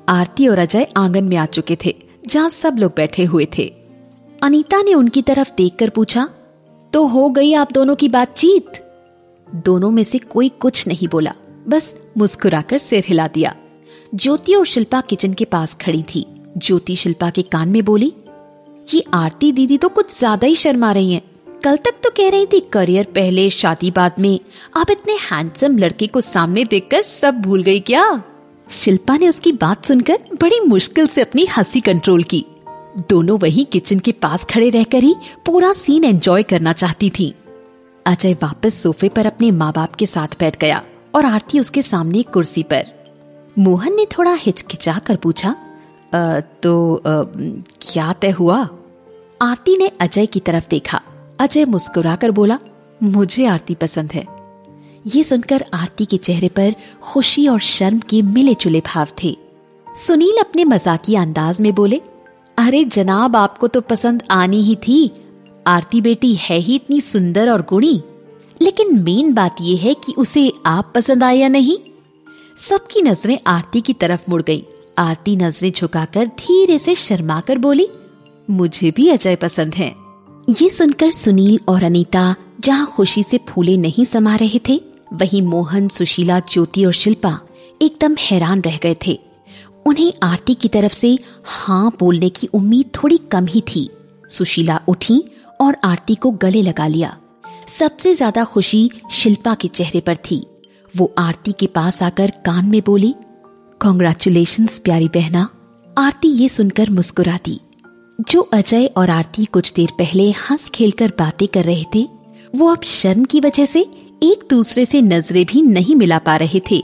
आरती 0.08 0.48
और 0.48 0.58
अजय 0.58 0.86
आँगन 0.96 1.24
में 1.24 1.36
आ 1.36 1.46
चुके 1.46 1.76
थे, 1.84 1.94
जहाँ 2.26 2.48
सब 2.48 2.76
लोग 2.78 2.92
बैठे 2.96 3.24
हुए 3.24 3.46
थे। 3.58 3.72
अनीता 4.42 4.80
ने 4.82 4.94
उनकी 4.94 5.20
तरफ़ 5.22 5.50
देखकर 5.56 5.90
पूछा 5.90 6.28
तो 6.92 7.06
हो 7.06 7.28
गई 7.30 7.52
आप 7.54 7.72
दोनों 7.72 7.94
की 7.94 8.08
बातचीत? 8.08 8.72
दोनों 9.48 9.90
में 9.90 10.02
से 10.02 10.18
कोई 10.18 10.48
कुछ 10.60 10.86
नहीं 10.88 11.08
बोला, 11.08 11.34
बस 11.68 11.94
मुस्कुराकर 12.18 12.78
सिर 12.78 13.04
हिला 13.06 13.26
दिया। 13.26 13.54
ज्योति 14.14 14.54
और 14.54 14.66
शिल्पा 14.66 15.00
किचन 15.00 15.32
के 15.32 15.44
पास 15.44 15.76
खड़ी 15.80 16.02
थी। 16.04 16.26
ज्योति 16.56 16.96
शिल्पा 16.96 17.30
के 17.30 17.42
कान 17.42 17.68
में 17.68 17.84
बोली, 17.84 18.12
ये 18.88 19.04
आरती 19.14 19.52
दीदी 19.52 19.78
तो 19.78 19.88
कुछ 19.88 20.18
ज़्यादा 20.18 20.46
ही 20.46 20.54
शर्मा 20.54 20.92
रही 20.92 21.12
हैं। 21.12 21.22
कल 21.64 21.76
तक 21.76 22.00
तो 22.04 22.10
कह 22.10 22.30
रही 22.30 22.46
थी 22.46 22.60
करियर 22.72 23.06
पहले, 23.14 23.48
शादी 23.50 23.90
बाद 23.90 24.14
में। 24.18 24.38
आप 24.76 24.90
इतने 24.90 25.14
हैंडसम 25.22 25.78
लड़के 25.78 26.06
को 26.06 26.20
सामने 26.20 26.64
देखकर 26.64 27.02
सब 27.02 27.40
भूल 27.40 27.62
गई 27.62 27.80
क्या? 27.80 28.22
शिल्पा 28.74 29.16
ने 29.16 29.28
उसकी 29.28 29.52
बात 29.52 29.86
सुनकर 29.86 30.18
बड़ी 30.42 30.60
मुश्किल 30.60 31.06
से 31.06 31.22
अपनी 31.22 31.44
हँसी 31.56 31.80
कंट्रोल 31.80 32.22
की। 32.24 32.44
दोनों 33.08 33.38
वही 33.38 33.64
किचन 33.64 33.98
के 33.98 34.12
पास 34.12 34.44
खड़े 34.44 34.70
रहकर 34.70 35.02
ही 35.02 35.16
पूरा 35.46 35.72
सीन 35.72 36.04
एंजॉय 36.04 36.42
करना 36.42 36.72
चाहती 36.72 37.10
थी। 37.10 37.34
अजय 38.06 38.34
वापस 38.34 38.82
सोफे 38.82 39.08
पर 39.08 39.26
अपने 39.26 39.50
माँ 39.50 39.72
बाप 39.72 39.94
के 39.94 40.06
साथ 40.06 40.28
बैठ 40.40 40.58
गया 40.58 40.82
और 41.14 41.26
आरती 41.26 41.60
उसके 41.60 41.82
सामने 41.82 42.22
कुर्सी 42.22 42.62
पर। 42.62 42.86
मोहन 43.58 43.96
ने 43.96 44.06
थोड़ा 44.06 44.34
हिचकिचा 44.34 44.98
कर 44.98 45.16
पूछा 45.16 45.56
आ, 46.14 46.40
तो 46.40 46.96
आ, 46.96 47.22
क्या 47.80 48.12
तय 48.12 48.30
हुआ? 48.30 48.68
आरती 49.42 49.76
ने 49.76 49.90
अजय 50.00 50.26
की 50.26 50.40
तरफ़ 50.40 50.64
देखा। 50.70 51.00
अजय 51.38 51.64
मुस्कुराकर 51.64 52.30
बोला 52.30 52.58
मुझे 53.02 53.46
आरती 53.46 53.74
पसंद 53.74 54.12
है। 54.12 54.24
ये 55.06 55.24
सुनकर 55.24 55.64
आरती 55.74 56.04
के 56.04 56.16
चेहरे 56.16 56.48
पर 56.48 56.74
खुशी 57.02 57.48
और 57.48 57.60
शर्म 57.60 57.98
के 57.98 58.22
मिले 58.22 58.54
जुले 58.54 58.80
भाव 58.80 59.08
थे। 59.24 59.36
सुनील 59.96 60.36
अपने 60.40 60.64
मजाकी 60.64 61.14
अंदाज 61.14 61.60
में 61.60 61.74
बोले 61.74 62.00
अरे 62.58 62.84
जनाब, 62.84 63.36
आपको 63.36 63.68
तो 63.68 63.80
पसंद 63.80 64.22
आनी 64.30 64.62
ही 64.62 64.76
थी। 64.76 65.10
आरती 65.66 66.00
बेटी 66.00 66.34
है 66.34 66.58
ही 66.58 66.74
इतनी 66.74 67.00
सुंदर 67.00 67.50
और 67.50 67.66
गुणी। 67.68 68.02
लेकिन 68.62 69.02
मेन 69.02 69.34
बात 69.34 69.56
यह 69.60 69.80
है 69.80 69.94
कि 69.94 70.12
उसे 70.18 70.52
आप 70.66 70.92
पसंद 70.94 71.24
आए 71.24 71.36
या 71.36 71.48
नहीं। 71.48 71.78
सबकी 72.56 73.02
नज़रें 73.02 73.38
आरती 73.46 73.80
की 73.80 73.92
तरफ़ 73.92 74.30
मुड़ 74.30 74.42
गई। 74.42 74.64
आरती 74.98 75.36
नज़रें 75.36 75.72
झुकाकर 75.72 76.26
धीरे 76.26 76.78
से 76.78 76.94
शर्मा 76.94 77.40
कर 77.40 77.58
बोली, 77.58 77.88
मुझे 78.50 78.90
भी 78.90 79.08
अजय 79.08 79.36
पसंद 79.36 79.74
है। 79.74 79.94
ये 80.62 80.68
सुनकर 80.68 81.10
सुनील 81.10 81.60
और 81.68 81.82
अनीता 81.82 82.34
जहाँ 82.60 82.86
खुशी 82.86 83.22
से 83.22 83.40
फूले 83.48 83.76
नहीं 83.76 84.04
समा 84.04 84.36
रहे 84.36 84.60
थे, 84.68 84.80
वहीं 85.12 85.42
मोहन, 85.42 85.88
सुशीला, 85.88 86.40
ज्योति 86.40 86.84
और 86.84 86.92
शिल्पा 86.92 87.40
एकदम 87.82 88.16
हैरान 88.20 88.60
रह 88.60 88.76
गए 88.76 88.96
थे। 89.06 89.20
उन्हें 89.86 90.12
आरती 90.22 90.54
की 90.54 90.68
तरफ़ 90.68 90.92
से 90.92 91.18
हाँ 91.46 91.90
बोलने 92.00 92.28
की 92.30 92.46
उम्मीद 92.54 92.90
थोड़ी 92.96 93.16
कम 93.32 93.46
ही 93.46 93.60
थी। 93.66 93.88
सुशीला 94.28 94.80
उठी 94.88 95.22
और 95.60 95.76
आरती 95.84 96.14
को 96.14 96.30
गले 96.42 96.62
लगा 96.62 96.86
लिया। 96.86 97.16
सबसे 97.68 98.14
ज़्यादा 98.14 98.44
खुशी 98.44 98.90
शिल्पा 99.12 99.54
के 99.54 99.68
चेहरे 99.68 100.00
पर 100.00 100.16
थी। 100.30 100.44
वो 100.94 101.12
आरती 101.18 101.52
के 101.52 101.66
पास 101.66 102.02
आकर 102.02 102.32
कान 102.44 102.66
में 102.66 102.80
बोली 102.86 103.14
कॉन्ग्रेचुलेशन 103.80 104.66
प्यारी 104.84 105.08
बहना। 105.08 105.48
आरती 105.96 106.28
ये 106.30 106.48
सुनकर 106.48 106.90
मुस्कुरा 106.90 107.38
दी 107.44 107.60
जो 108.18 108.40
अजय 108.54 108.86
और 108.96 109.10
आरती 109.10 109.44
कुछ 109.44 109.72
देर 109.72 109.90
पहले 109.98 110.30
हंस 110.40 110.68
खेलकर 110.68 111.12
बातें 111.18 111.46
कर 111.48 111.64
रहे 111.64 111.84
थे, 111.94 112.06
वो 112.54 112.68
अब 112.68 112.82
शर्म 112.84 113.24
की 113.24 113.40
वजह 113.40 113.66
से 113.66 113.80
एक 114.22 114.46
दूसरे 114.50 114.84
से 114.84 115.00
नज़रें 115.02 115.44
भी 115.46 115.62
नहीं 115.62 115.96
मिला 115.96 116.18
पा 116.18 116.36
रहे 116.36 116.60
थे। 116.70 116.82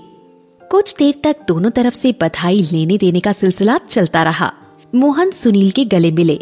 कुछ 0.70 0.94
देर 0.98 1.14
तक 1.25 1.37
दोनों 1.48 1.70
तरफ़ 1.70 1.94
से 1.94 2.12
बधाई 2.22 2.58
लेने 2.72 2.96
देने 2.98 3.20
का 3.20 3.32
सिलसिला 3.32 3.76
चलता 3.90 4.22
रहा। 4.22 4.52
मोहन 4.94 5.30
सुनील 5.30 5.70
के 5.70 5.84
गले 5.84 6.10
मिले। 6.10 6.38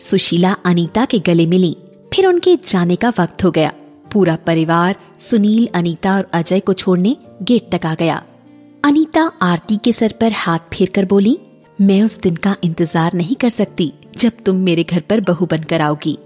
सुशीला, 0.00 0.56
अनीता 0.64 1.04
के 1.04 1.18
गले 1.18 1.46
मिली। 1.46 1.76
फिर 2.14 2.26
उनके 2.26 2.56
जाने 2.68 2.96
का 2.96 3.12
वक्त 3.20 3.44
हो 3.44 3.50
गया। 3.50 3.72
पूरा 4.12 4.36
परिवार, 4.36 4.96
सुनील, 5.18 5.68
अनीता 5.74 6.16
और 6.16 6.28
अजय 6.32 6.60
को 6.60 6.72
छोड़ने 6.72 7.16
गेट 7.42 7.70
तक 7.74 7.86
आ 7.86 7.94
गया। 7.94 8.22
अनीता 8.84 9.22
आरती 9.42 9.76
के 9.76 9.92
सर 9.92 10.14
पर 10.20 10.32
हाथ 10.32 10.58
फेर 10.74 10.90
कर 10.94 11.04
बोली, 11.04 11.38
मैं 11.80 12.02
उस 12.02 12.20
दिन 12.20 12.36
का 12.36 12.56
इंतज़ार 12.64 13.14
नहीं 13.14 13.34
कर 13.34 13.50
सकती 13.50 13.92
जब 14.18 14.32
तुम 14.46 14.56
मेरे 14.56 14.84
घर 14.84 15.00
पर 15.00 15.20
बहू 15.20 15.46
बनकर 15.46 15.80
आओगी। 15.80 16.18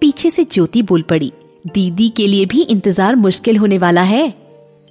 पीछे 0.00 0.30
से 0.30 0.44
ज्योति 0.44 0.82
बोल 0.82 1.02
पड़ी, 1.02 1.32
दीदी 1.66 2.08
के 2.08 2.26
लिए 2.26 2.46
भी 2.46 2.62
इंतज़ार 2.62 3.16
मुश्किल 3.16 3.56
होने 3.56 3.78
वाला 3.78 4.02
है। 4.02 4.34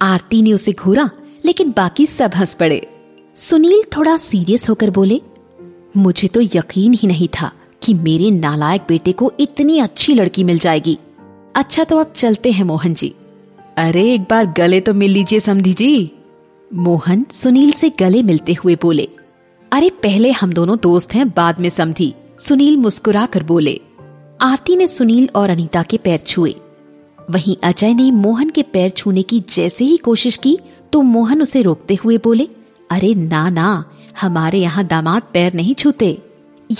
आरती 0.02 0.42
ने 0.42 0.52
उसे 0.52 0.72
घूरा 0.72 1.10
लेकिन 1.46 1.70
बाकी 1.70 2.06
सब 2.06 2.30
हंस 2.36 2.54
पड़े। 2.54 2.88
सुनील 3.36 3.82
थोड़ा 3.96 4.16
सीरियस 4.16 4.68
होकर 4.68 4.90
बोले, 4.90 5.20
मुझे 5.96 6.28
तो 6.28 6.40
यकीन 6.40 6.92
ही 6.92 7.08
नहीं 7.08 7.28
था 7.40 7.52
कि 7.82 7.94
मेरे 7.94 8.30
नालायक 8.30 8.82
बेटे 8.88 9.12
को 9.12 9.32
इतनी 9.40 9.78
अच्छी 9.78 10.14
लड़की 10.14 10.44
मिल 10.44 10.58
जाएगी। 10.58 10.98
अच्छा 11.54 11.84
तो 11.84 11.96
अब 11.96 12.12
चलते 12.16 12.50
हैं, 12.50 12.64
मोहन 12.64 12.94
जी। 12.94 13.14
अरे, 13.76 14.14
एक 14.14 14.20
बार 14.20 14.46
गले 14.46 14.80
तो 14.80 14.94
मिल 14.94 15.10
लीजिए 15.10 15.40
समझी 15.40 15.72
जी। 15.72 16.12
मोहन 16.74 17.26
सुनील 17.32 17.72
से 17.72 17.90
गले 17.90 18.22
मिलते 18.22 18.52
हुए 18.52 18.76
बोले, 18.82 19.08
अरे, 19.72 19.90
पहले 19.90 20.30
हम 20.30 20.52
दोनों 20.52 20.76
दोस्त 20.82 21.14
हैं, 21.14 21.28
बाद 21.28 21.60
में 21.60 21.70
समझी 21.70 22.14
सुनील 22.38 22.76
मुस्कुरा 22.76 23.26
कर 23.26 23.42
बोले। 23.42 23.80
आरती 24.40 24.76
ने 24.76 24.86
सुनील 24.86 25.28
और 25.34 25.50
अनीता 25.50 25.82
के 25.82 25.96
पैर 25.96 26.18
छुए। 26.18 26.54
वहीं 27.30 27.56
अजय 27.62 27.94
ने 27.94 28.10
मोहन 28.10 28.50
के 28.50 28.62
पैर 28.62 28.90
छूने 28.90 29.22
की 29.22 29.42
जैसे 29.54 29.84
ही 29.84 29.96
कोशिश 29.96 30.36
की 30.36 30.58
तो 30.96 31.02
मोहन 31.02 31.42
उसे 31.42 31.62
रोकते 31.62 31.94
हुए 31.94 32.18
बोले, 32.18 32.48
अरे 32.90 33.14
ना 33.14 33.48
ना, 33.50 33.92
हमारे 34.20 34.58
यहाँ 34.58 34.84
दामाद 34.84 35.22
पैर 35.32 35.54
नहीं 35.54 35.74
छूते। 35.74 36.22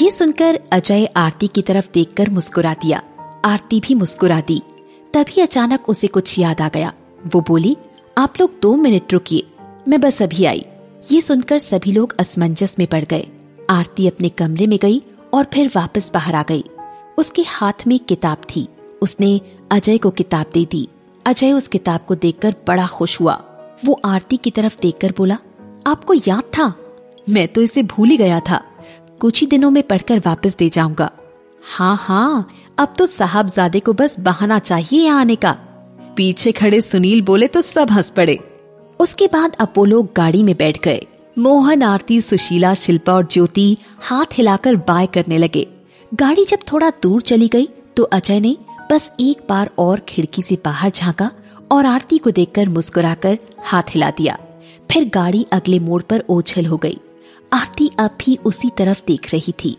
ये 0.01 0.11
सुनकर 0.11 0.61
अजय 0.73 1.05
आरती 1.17 1.47
की 1.47 1.63
तरफ़ 1.63 1.89
देखकर 1.95 2.31
मुस्कुरा 2.31 2.75
दिया। 2.75 3.03
आरती 3.45 3.81
भी 3.81 3.95
मुस्कुरा 3.95 4.41
दी 4.41 4.63
तभी 5.15 5.41
अचानक 5.41 5.89
उसे 5.89 6.07
कुछ 6.07 6.39
याद 6.39 6.61
आ 6.61 6.69
गया। 6.69 6.93
वो 7.27 7.41
बोली, 7.41 7.77
आप 8.19 8.35
लोग 8.41 8.51
दो 8.63 8.75
मिनट 8.77 9.13
रुकिए, 9.13 9.47
मैं 9.89 10.01
बस 10.01 10.23
अभी 10.23 10.45
आई। 10.45 10.65
ये 11.13 11.21
सुनकर 11.21 11.59
सभी 11.59 11.93
लोग 11.93 12.15
असमंजस 12.19 12.75
में 12.79 12.89
पड़ 12.89 13.05
गए। 13.05 13.27
आरती 13.71 14.07
अपने 14.07 14.29
कमरे 14.29 14.67
में 14.67 14.79
गई 14.83 15.03
और 15.35 15.47
फिर 15.55 15.71
वापस 15.77 16.11
बाहर 16.15 16.35
आ 16.35 16.43
गई। 16.43 16.65
उसके 17.19 17.43
हाथ 17.43 17.87
में 17.87 17.99
किताब 17.99 18.39
थी। 18.57 18.69
उसने 19.03 19.41
अजय 19.71 19.99
को 19.99 20.11
किताब 20.11 20.47
दे 20.55 20.65
दी। 20.65 20.89
अजय 21.27 21.53
उस 21.53 21.69
किताब 21.69 22.01
को 22.09 22.15
देखकर 22.15 22.55
बड़ा 22.67 22.87
खुश 22.87 23.21
हुआ। 23.21 23.43
वो 23.85 24.01
आरती 24.05 24.37
की 24.37 24.51
तरफ़ 24.51 24.77
देखकर 24.83 25.15
बोला, 25.17 25.39
आपको 25.87 26.15
याद 26.15 26.43
था? 26.59 26.75
मैं 27.29 27.49
तो 27.49 27.63
इसे 27.63 27.83
भूल 27.83 28.09
ही 28.09 28.17
गया 28.17 28.41
था। 28.41 28.63
कुछ 29.21 29.41
ही 29.41 29.47
दिनों 29.47 29.71
में 29.71 29.83
पढ़कर 29.83 30.19
वापस 30.19 30.57
दे 30.57 30.69
जाऊँगा। 30.69 31.11
हाँ 31.63 31.97
हाँ 32.01 32.49
अब 32.79 32.95
तो 32.99 33.07
साहबजादे 33.07 33.81
को 33.81 33.93
बस 33.93 34.17
बहाना 34.21 34.59
चाहिए 34.59 35.05
यहाँ 35.05 35.21
आने 35.21 35.37
का। 35.37 35.53
पीछे 36.17 36.53
खड़े 36.53 36.81
सुनील 36.81 37.23
बोले 37.23 37.47
तो 37.47 37.61
सब 37.61 37.91
हंस 37.91 38.11
पड़े। 38.11 38.39
उसके 39.01 39.27
बाद 39.27 39.57
अपोलो 39.61 40.03
गाड़ी 40.17 40.43
में 40.43 40.57
बैठ 40.57 40.83
गए। 40.85 41.07
मोहन, 41.39 41.83
आरती, 41.83 42.21
सुशीला, 42.21 42.75
शिल्पा 42.75 43.13
और 43.13 43.27
ज्योति 43.31 43.77
हाथ 44.01 44.27
हिलाकर 44.33 44.77
बाय 44.77 45.07
करने 45.07 45.39
लगे। 45.39 45.67
गाड़ी 46.15 46.45
जब 46.45 46.59
थोड़ा 46.73 46.91
दूर 47.03 47.23
चली 47.23 47.49
गई 47.49 47.69
तो 47.97 48.03
अजय 48.03 48.41
ने 48.41 48.57
बस 48.93 49.13
एक 49.21 49.43
बार 49.49 49.71
और 49.79 50.01
खिड़की 50.01 50.43
से 50.43 50.59
बाहर 50.65 50.91
झांका 50.91 51.31
और 51.73 51.87
आरती 51.87 52.19
को 52.19 52.31
देखकर 52.31 52.69
मुस्कुराकर 52.69 53.39
हाथ 53.65 53.83
हिला 53.91 54.11
दिया। 54.11 54.39
फिर 54.91 55.11
गाड़ी 55.15 55.47
अगले 55.53 55.79
मोड़ 55.79 56.03
पर 56.03 56.25
ओझल 56.29 56.67
हो 56.67 56.77
गई। 56.77 56.99
आरती 57.53 57.91
अब 57.99 58.11
भी 58.25 58.39
उसी 58.45 58.71
तरफ़ 58.71 59.03
देख 59.07 59.33
रही 59.33 59.55
थी। 59.65 59.77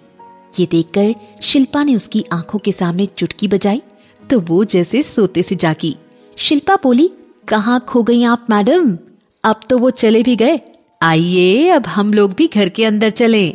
ये 0.60 0.65
देखकर 0.65 1.15
शिल्पा 1.41 1.84
ने 1.84 1.96
उसकी 1.96 2.25
आँखों 2.34 2.60
के 2.60 2.72
सामने 2.72 3.06
चुटकी 3.06 3.48
बजाई 3.48 3.82
तो 4.29 4.39
वो 4.39 4.63
जैसे 4.63 5.03
सोते 5.03 5.44
से 5.44 5.56
जागी। 5.56 5.96
शिल्पा 6.36 6.75
बोली, 6.75 7.10
कहाँ 7.48 7.79
खो 7.79 8.03
गई 8.03 8.24
आप, 8.24 8.48
मैडम? 8.50 8.98
अब 9.44 9.60
तो 9.70 9.77
वो 9.77 9.89
चले 9.89 10.24
भी 10.24 10.36
गए। 10.36 10.60
आइए, 11.01 11.70
अब 11.70 11.88
हम 11.88 12.13
लोग 12.13 12.34
भी 12.34 12.48
घर 12.48 12.70
के 12.70 12.86
अंदर 12.86 13.10
चले। 13.10 13.53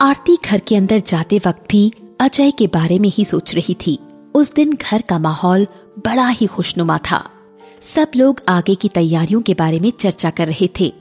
आरती 0.00 0.38
घर 0.44 0.58
के 0.58 0.76
अंदर 0.76 0.98
जाते 0.98 1.40
वक्त 1.46 1.64
भी 1.70 1.92
अजय 2.20 2.50
के 2.50 2.66
बारे 2.66 2.98
में 2.98 3.08
ही 3.08 3.24
सोच 3.24 3.54
रही 3.54 3.76
थी। 3.86 3.98
उस 4.34 4.54
दिन 4.54 4.72
घर 4.72 5.02
का 5.02 5.18
माहौल 5.18 5.66
बड़ा 5.98 6.28
ही 6.28 6.46
खुशनुमा 6.46 6.98
था। 7.10 7.30
सब 7.80 8.08
लोग 8.16 8.40
आगे 8.48 8.74
की 8.74 8.88
तैयारियों 8.88 9.40
के 9.40 9.54
बारे 9.54 9.80
में 9.80 9.90
चर्चा 9.90 10.30
कर 10.30 10.46
रहे 10.46 10.68
थे। 10.80 10.92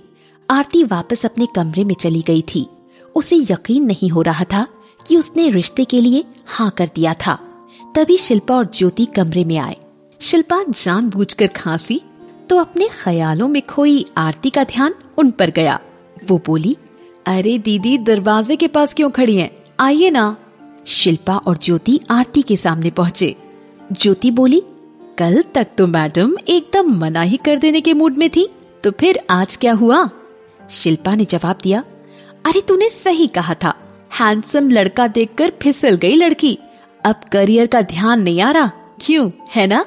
आरती 0.49 0.83
वापस 0.83 1.25
अपने 1.25 1.47
कमरे 1.55 1.83
में 1.83 1.95
चली 1.95 2.21
गई 2.21 2.41
थी। 2.55 2.67
उसे 3.15 3.35
यकीन 3.35 3.85
नहीं 3.85 4.09
हो 4.09 4.21
रहा 4.21 4.43
था 4.43 4.67
कि 5.07 5.17
उसने 5.17 5.49
रिश्ते 5.49 5.83
के 5.83 6.01
लिए 6.01 6.23
हाँ 6.45 6.71
कर 6.71 6.89
दिया 6.95 7.13
था। 7.13 7.39
तभी 7.95 8.17
शिल्पा 8.17 8.55
और 8.55 8.71
ज्योति 8.73 9.05
कमरे 9.05 9.43
में 9.43 9.57
आए। 9.57 9.77
शिल्पा 10.21 10.63
जानबूझकर 10.63 11.47
खांसी 11.47 12.01
तो 12.49 12.57
अपने 12.57 12.89
ख्यालों 12.91 13.47
में 13.47 13.61
खोई 13.61 14.05
आरती 14.17 14.49
का 14.49 14.63
ध्यान 14.63 14.93
उन 15.17 15.31
पर 15.31 15.49
गया। 15.49 15.79
वो 16.27 16.41
बोली, 16.45 16.77
अरे 17.25 17.57
दीदी, 17.57 17.97
दरवाजे 17.97 18.55
के 18.55 18.67
पास 18.67 18.93
क्यों 18.93 19.09
खड़ी 19.09 19.37
हैं? 19.37 19.51
आइए 19.79 20.09
ना। 20.09 20.37
शिल्पा 20.85 21.37
और 21.37 21.57
ज्योति 21.57 21.99
आरती 22.11 22.41
के 22.41 22.55
सामने 22.55 22.89
पहुँचे। 22.89 23.35
ज्योति 23.91 24.31
बोली 24.31 24.61
कल 25.17 25.43
तक 25.53 25.67
तो 25.77 25.85
मैडम 25.87 26.35
एकदम 26.47 26.93
मना 26.99 27.21
ही 27.21 27.37
कर 27.37 27.55
देने 27.55 27.81
के 27.81 27.93
मूड 27.93 28.17
में 28.17 28.29
थी। 28.29 28.47
तो 28.83 28.91
फिर 28.91 29.19
आज 29.29 29.55
क्या 29.57 29.73
हुआ? 29.73 30.09
शिल्पा 30.71 31.13
ने 31.15 31.25
जवाब 31.25 31.57
दिया, 31.63 31.83
अरे 32.45 32.61
तूने 32.61 32.89
सही 32.89 33.27
कहा 33.27 33.53
था। 33.53 33.73
हैंडसम 34.19 34.69
लड़का 34.69 35.07
देखकर 35.07 35.51
फिसल 35.61 35.95
गई 35.95 36.15
लड़की। 36.15 36.57
अब 37.05 37.15
करियर 37.31 37.67
का 37.67 37.81
ध्यान 37.81 38.21
नहीं 38.21 38.41
आ 38.41 38.51
रहा। 38.51 38.71
क्यों, 39.01 39.29
है 39.55 39.67
ना? 39.67 39.85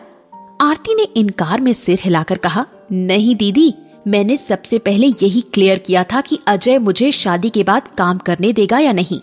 आरती 0.61 0.95
ने 0.95 1.03
इनकार 1.17 1.61
में 1.61 1.73
सिर 1.73 2.01
हिलाकर 2.03 2.39
कहा, 2.39 2.67
नहीं 2.93 3.37
दीदी, 3.37 3.73
मैंने 4.07 4.37
सबसे 4.37 4.79
पहले 4.79 5.07
यही 5.23 5.41
क्लियर 5.41 5.79
किया 5.79 6.05
था 6.05 6.21
कि 6.21 6.39
अजय 6.47 6.79
मुझे 6.79 7.13
शादी 7.13 7.51
के 7.51 7.63
बाद 7.65 7.89
काम 7.99 8.19
करने 8.19 8.53
देगा 8.53 8.79
या 8.79 8.93
नहीं। 8.93 9.21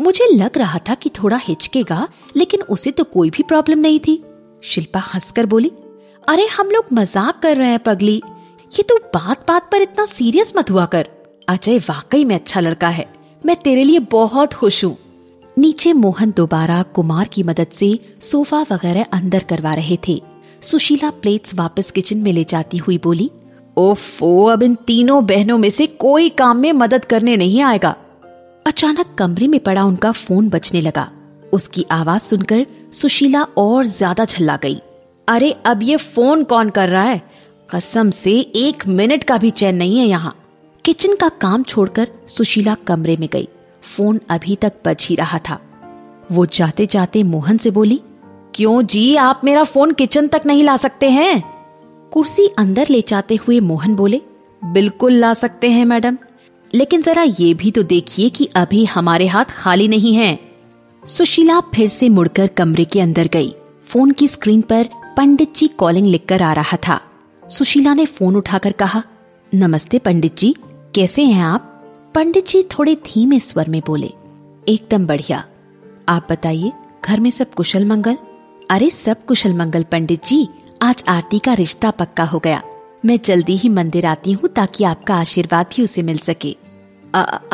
मुझे 0.00 0.28
लग 0.32 0.58
रहा 0.58 0.78
था 0.78 0.94
कि 0.94 1.10
थोड़ा 1.10 1.36
हिचकेगा, 1.36 2.08
लेकिन 2.36 2.62
उसे 2.62 2.90
तो 2.90 3.04
कोई 3.04 3.30
भी 3.30 3.42
प्रॉब्लम 3.42 3.78
नहीं 3.78 4.00
थी। 4.00 4.22
शिल्पा 4.62 5.00
हंसकर 5.00 5.46
बोली, 5.46 5.72
अरे, 6.28 6.46
हम 6.46 6.70
लोग 6.70 6.84
मज़ाक 6.92 7.42
कर 7.42 7.56
रहे 7.56 7.70
हैं, 7.70 7.78
पगली। 7.78 8.22
ये 8.72 8.82
तो 8.82 8.96
बात 8.96 9.48
बात 9.48 9.68
पर 9.72 9.82
इतना 9.82 10.04
सीरियस 10.04 10.52
मत 10.56 10.70
हुआ 10.70 10.86
कर। 10.86 11.08
अजय, 11.48 11.78
वाकई 11.78 12.24
में 12.24 12.34
अच्छा 12.34 12.60
लड़का 12.60 12.88
है। 12.88 13.08
मैं 13.46 13.56
तेरे 13.56 13.84
लिए 13.84 13.98
बहुत 13.98 14.54
खुश 14.54 14.84
हूँ 14.84 14.98
नीचे 15.58 15.92
मोहन 15.92 16.32
दोबारा 16.36 16.82
कुमार 16.82 17.28
की 17.28 17.42
मदद 17.42 17.66
से 17.72 17.98
सोफा 18.20 18.66
वगैरह 18.72 19.04
अंदर 19.12 19.38
करवा 19.38 19.74
रहे 19.74 19.98
थे। 20.08 20.22
सुशीला 20.62 21.10
प्लेट्स 21.10 21.54
वापस 21.54 21.90
किचन 21.90 22.18
में 22.18 22.32
ले 22.32 22.44
जाती 22.44 22.76
हुई 22.76 22.98
बोली, 22.98 23.30
ओफो 23.76 24.44
अब 24.44 24.62
इन 24.62 24.74
तीनों 24.74 25.26
बहनों 25.26 25.58
में 25.58 25.70
से 25.70 25.86
कोई 25.86 26.28
काम 26.28 26.56
में 26.56 26.72
मदद 26.72 27.04
करने 27.04 27.36
नहीं 27.36 27.62
आएगा। 27.62 27.96
अचानक 28.66 29.14
कमरे 29.18 29.48
में 29.48 29.60
पड़ा 29.60 29.84
उनका 29.84 30.12
फ़ोन 30.12 30.48
बजने 30.48 30.80
लगा। 30.80 31.10
उसकी 31.52 31.86
आवाज़ 31.90 32.22
सुनकर 32.22 32.66
सुशीला 32.92 33.42
और 33.42 33.86
ज़्यादा 33.86 34.24
झल्ला 34.24 34.56
गई। 34.56 34.80
अरे, 35.28 35.50
अब 35.66 35.82
ये 35.82 35.96
फ़ोन 35.96 36.44
कौन 36.44 36.70
कर 36.70 36.88
रहा 36.88 37.02
है? 37.02 37.22
कसम 37.74 38.10
से 38.10 38.32
एक 38.38 38.86
मिनट 38.88 39.24
का 39.24 39.38
भी 39.38 39.50
चैन 39.50 39.76
नहीं 39.76 39.98
है 39.98 40.06
यहाँ। 40.06 40.34
किचन 40.84 41.14
का 41.14 41.28
काम 41.28 41.62
छोड़कर 41.62 42.08
सुशीला 42.26 42.74
कमरे 42.74 43.16
में 43.16 43.28
गई। 43.32 43.48
फ़ोन 43.82 44.20
अभी 44.30 44.56
तक 44.56 44.72
बज 44.86 45.06
ही 45.10 45.14
रहा 45.14 45.38
था। 45.38 45.60
वो 46.32 46.46
जाते 46.46 46.86
जाते 46.86 47.22
मोहन 47.22 47.56
से 47.56 47.70
बोली, 47.70 48.00
क्यों 48.54 48.82
जी, 48.82 49.16
आप 49.16 49.40
मेरा 49.44 49.64
फ़ोन 49.64 49.92
किचन 49.92 50.28
तक 50.28 50.42
नहीं 50.46 50.64
ला 50.64 50.76
सकते 50.76 51.10
हैं? 51.10 51.42
कुर्सी 52.12 52.46
अंदर 52.58 52.88
ले 52.90 53.04
जाते 53.08 53.36
हुए 53.36 53.60
मोहन 53.60 53.94
बोले, 53.94 54.20
बिल्कुल 54.64 55.12
ला 55.12 55.34
सकते 55.34 55.70
हैं 55.70 55.84
मैडम। 55.84 56.18
लेकिन 56.74 57.02
जरा 57.02 57.22
ये 57.22 57.54
भी 57.54 57.70
तो 57.70 57.82
देखिए 57.82 58.28
कि 58.28 58.48
अभी 58.56 58.84
हमारे 58.84 59.26
हाथ 59.26 59.44
खाली 59.44 59.88
नहीं 59.88 60.14
हैं। 60.14 60.47
सुशीला 61.08 61.60
फिर 61.74 61.88
से 61.88 62.08
मुड़कर 62.08 62.46
कमरे 62.46 62.84
के 62.84 63.00
अंदर 63.00 63.28
गई। 63.32 63.54
फ़ोन 63.84 64.10
की 64.10 64.26
स्क्रीन 64.28 64.60
पर 64.60 64.88
पंडित 65.16 65.54
जी 65.56 65.66
कॉलिंग 65.68 66.06
लिखकर 66.06 66.42
आ 66.42 66.52
रहा 66.52 66.76
था। 66.76 67.00
सुशीला 67.42 67.94
ने 67.94 68.04
फ़ोन 68.06 68.36
उठाकर 68.36 68.72
कहा 68.72 69.02
नमस्ते 69.52 69.98
पंडित 69.98 70.36
जी 70.38 70.54
कैसे 70.94 71.24
हैं 71.24 71.42
आप? 71.42 72.10
पंडित 72.14 72.48
जी 72.48 72.62
थोड़े 72.62 72.94
धीमे 73.06 73.38
स्वर 73.38 73.68
में 73.68 73.80
बोले 73.86 74.10
एकदम 74.68 75.06
बढ़िया। 75.06 75.44
आप 76.08 76.26
बताइए 76.30 76.72
घर 77.04 77.20
में 77.20 77.30
सब 77.30 77.54
कुशल 77.54 77.84
मंगल? 77.84 78.16
अरे 78.70 78.90
सब 78.90 79.24
कुशल 79.26 79.54
मंगल 79.54 79.82
पंडित 79.82 80.26
जी 80.26 80.46
आज 80.82 81.02
आरती 81.08 81.38
का 81.38 81.54
रिश्ता 81.54 81.90
पक्का 81.90 82.24
हो 82.24 82.38
गया। 82.38 82.62
मैं 83.04 83.18
जल्दी 83.24 83.56
ही 83.56 83.68
मंदिर 83.68 84.06
आती 84.06 84.32
हूँ 84.32 84.48
ताकि 84.48 84.84
आपका 84.84 85.14
आशीर्वाद 85.14 85.66
भी 85.76 85.82
उसे 85.82 86.02
मिल 86.02 86.18
सके। 86.18 86.56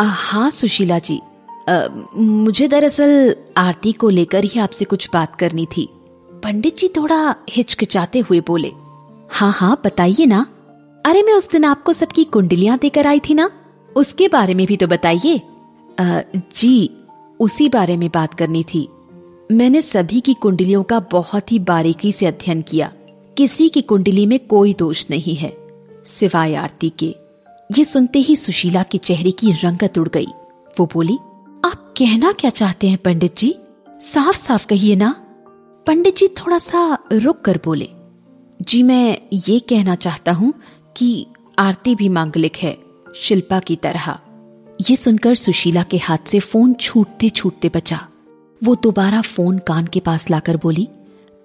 हाँ 0.01 0.51
सुशीला 0.51 0.99
जी। 0.99 1.21
आ, 1.69 1.87
मुझे 2.17 2.67
दरअसल 2.69 3.35
आरती 3.57 3.93
को 3.93 4.09
लेकर 4.09 4.45
ही 4.45 4.61
आपसे 4.61 4.85
कुछ 4.85 5.09
बात 5.13 5.37
करनी 5.37 5.67
थी। 5.77 5.89
पंडित 6.43 6.77
जी 6.79 6.89
थोड़ा 6.89 7.35
हिचकिचाते 7.51 8.19
हुए 8.21 8.41
बोले 8.41 8.73
हाँ 9.31 9.53
हाँ 9.53 9.81
बताइए 9.85 10.27
ना। 10.27 10.47
अरे, 11.05 11.23
मैं 11.23 11.33
उस 11.33 11.51
दिन 11.51 11.65
आपको 11.65 11.93
सबकी 11.93 12.25
कुंडलियाँ 12.25 12.79
देकर 12.79 13.07
आई 13.07 13.21
थी 13.21 13.35
ना? 13.35 13.51
उसके 13.97 14.29
बारे 14.29 14.55
में 14.55 14.67
भी 14.67 14.77
तो 14.77 14.87
बताइए। 14.87 15.41
जी, 15.99 16.91
उसी 17.41 17.69
बारे 17.69 17.97
में 17.97 18.09
बात 18.15 18.35
करनी 18.35 18.63
थी। 18.65 18.89
मैंने 19.51 19.83
सभी 19.83 20.21
की 20.21 20.35
कुंडलियों 20.35 20.83
का 20.83 21.01
बहुत 21.13 21.53
ही 21.53 21.59
बारीकी 21.59 22.13
से 22.13 22.27
अध्ययन 22.27 22.63
किया। 22.63 22.93
किसी 23.37 23.69
की 23.69 23.83
कुंडली 23.83 24.27
में 24.27 24.39
कोई 24.39 24.75
दोष 24.75 25.05
नहीं 25.11 25.35
है, 25.35 25.57
सिवाय 26.07 26.55
आरती 26.55 26.89
के। 26.99 27.15
ये 27.71 27.85
सुनते 27.85 28.19
ही 28.19 28.37
सुशीला 28.37 28.83
के 28.83 28.99
चेहरे 28.99 29.31
की 29.31 29.53
रंगत 29.55 29.99
उड़ 29.99 30.09
गई। 30.09 30.27
वो 30.81 30.89
बोली 30.93 31.19
आप 31.65 31.95
कहना 31.99 32.33
क्या 32.33 32.51
चाहते 32.51 32.89
हैं, 32.89 32.99
पंडित 32.99 33.37
जी? 33.37 33.55
साफ़ 33.89 34.37
साफ़ 34.37 34.67
कहिए 34.67 34.97
ना। 34.97 35.11
पंडित 35.87 36.17
जी 36.17 36.29
थोड़ा 36.29 36.59
सा 36.59 36.99
रुक 37.13 37.41
कर 37.41 37.61
बोले। 37.65 37.89
जी, 38.63 38.83
मैं 38.83 39.19
ये 39.33 39.59
कहना 39.59 39.95
चाहता 39.95 40.33
हूँ 40.33 40.53
कि 40.97 41.27
आरती 41.59 41.95
भी 41.95 42.09
मांगलिक 42.09 42.57
है, 42.57 42.77
शिल्पा 43.17 43.61
की 43.61 43.77
तरह। 43.77 44.19
ये 44.81 44.97
सुनकर 44.97 45.35
सुशीला 45.35 45.83
के 45.83 45.99
हाथ 45.99 46.19
से 46.27 46.39
फ़ोन 46.41 46.75
छूटते 46.75 47.29
छूटते 47.29 47.71
बचा। 47.75 48.01
वो 48.63 48.75
दोबारा 48.75 49.21
फ़ोन 49.23 49.59
कान 49.59 49.87
के 49.87 50.01
पास 50.01 50.31
लाकर 50.31 50.57
बोली 50.57 50.89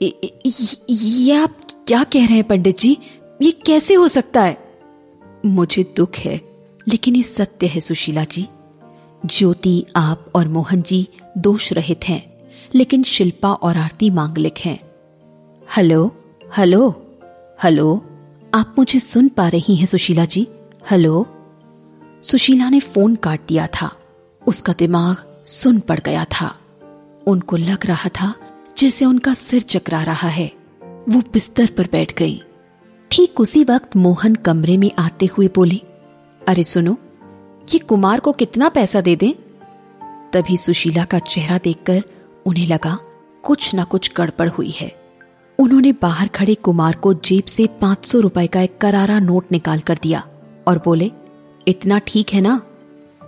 ये 0.02 1.34
आप 1.34 1.58
क्या 1.88 2.04
कह 2.04 2.26
रहे 2.28 2.36
हैं, 2.36 2.44
पंडित 2.44 2.80
जी? 2.80 2.98
ये 3.42 3.52
कैसे 3.52 3.94
हो 3.94 4.08
सकता 4.08 4.44
है? 4.44 4.58
मुझे 5.46 5.94
दुख 5.98 6.16
है, 6.16 6.42
लेकिन 6.88 7.16
ये 7.16 7.24
सत्य 7.24 7.68
है, 7.68 7.80
सुशीला 7.80 8.24
जी। 8.24 8.48
ज्योति, 9.26 9.86
आप 9.96 10.26
और 10.36 10.48
मोहन 10.48 10.82
जी 10.82 11.08
दोष 11.38 11.72
रहित 11.74 12.08
हैं, 12.08 12.22
लेकिन 12.76 13.04
शिल्पा 13.04 13.52
और 13.54 13.78
आरती 13.78 14.10
मांगलिक 14.10 14.58
हैं। 14.58 14.80
हेलो 15.78 16.06
हेलो 16.58 16.90
हेलो, 17.64 17.96
आप 18.54 18.76
मुझे 18.78 19.00
सुन 19.00 19.28
पा 19.30 19.48
रही 19.48 19.76
हैं 19.76 19.86
सुशीला 19.86 20.26
जी, 20.26 20.48
हेलो। 20.92 21.26
सुशीला 22.24 22.70
ने 22.70 22.80
फ़ोन 22.80 23.16
काट 23.16 23.42
दिया 23.48 23.68
था, 23.68 23.92
उसका 24.42 24.74
दिमाग 24.80 25.26
सुन 25.46 25.80
पड़ 25.80 26.00
गया 26.00 26.26
था। 26.32 26.56
उनको 27.28 27.58
लग 27.58 27.86
रहा 27.86 28.10
था 28.10 28.34
जैसे 28.78 29.06
उनका 29.06 29.34
सिर 29.34 29.62
चकरा 29.62 30.04
रहा 30.04 30.28
है, 30.28 30.52
वो 30.82 31.22
बिस्तर 31.34 31.70
पर 31.78 31.88
बैठ 31.92 32.14
गई। 32.18 32.42
ठीक 33.12 33.40
उसी 33.40 33.64
वक्त 33.64 33.96
मोहन 33.96 34.36
कमरे 34.36 34.78
में 34.78 34.92
आते 35.00 35.26
हुए 35.26 35.50
बोले, 35.56 35.82
अरे 36.42 36.64
सुनो 36.64 36.98
ये 37.74 37.80
कुमार 37.80 38.20
को 38.20 38.32
कितना 38.32 38.70
पैसा 38.70 39.02
दे 39.02 39.16
दें? 39.16 39.32
तभी 40.34 40.58
सुशीला 40.58 41.04
का 41.04 41.20
चेहरा 41.20 41.58
देखकर 41.58 42.04
उन्हें 42.46 42.68
लगा, 42.68 42.98
कुछ 43.44 43.74
ना 43.76 43.84
कुछ 43.84 44.12
गड़बड़ 44.18 44.50
हुई 44.50 44.70
है। 44.70 44.92
उन्होंने 45.60 45.92
बाहर 45.92 46.28
खड़े 46.28 46.56
कुमार 46.56 46.96
को 46.96 47.14
जेब 47.14 47.44
से 47.44 47.68
पाँच 47.82 48.06
सौ 48.06 48.20
रुपए 48.20 48.48
का 48.48 48.62
एक 48.62 48.78
करारा 48.78 49.20
नोट 49.20 49.52
निकाल 49.52 49.80
कर 49.80 49.98
दिया 50.04 50.24
और 50.68 50.82
बोले, 50.86 51.12
इतना 51.68 52.00
ठीक 52.08 52.34
है 52.34 52.42
ना? 52.42 52.62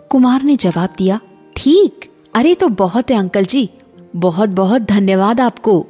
कुमार 0.09 0.43
ने 0.43 0.55
जवाब 0.55 0.93
दिया, 0.97 1.19
ठीक। 1.55 2.09
अरे 2.33 2.55
तो 2.55 2.69
बहुत 2.69 3.11
है, 3.11 3.17
अंकल 3.17 3.45
जी। 3.45 3.69
बहुत 4.15 4.49
बहुत 4.49 4.81
धन्यवाद 4.81 5.41
आपको। 5.41 5.85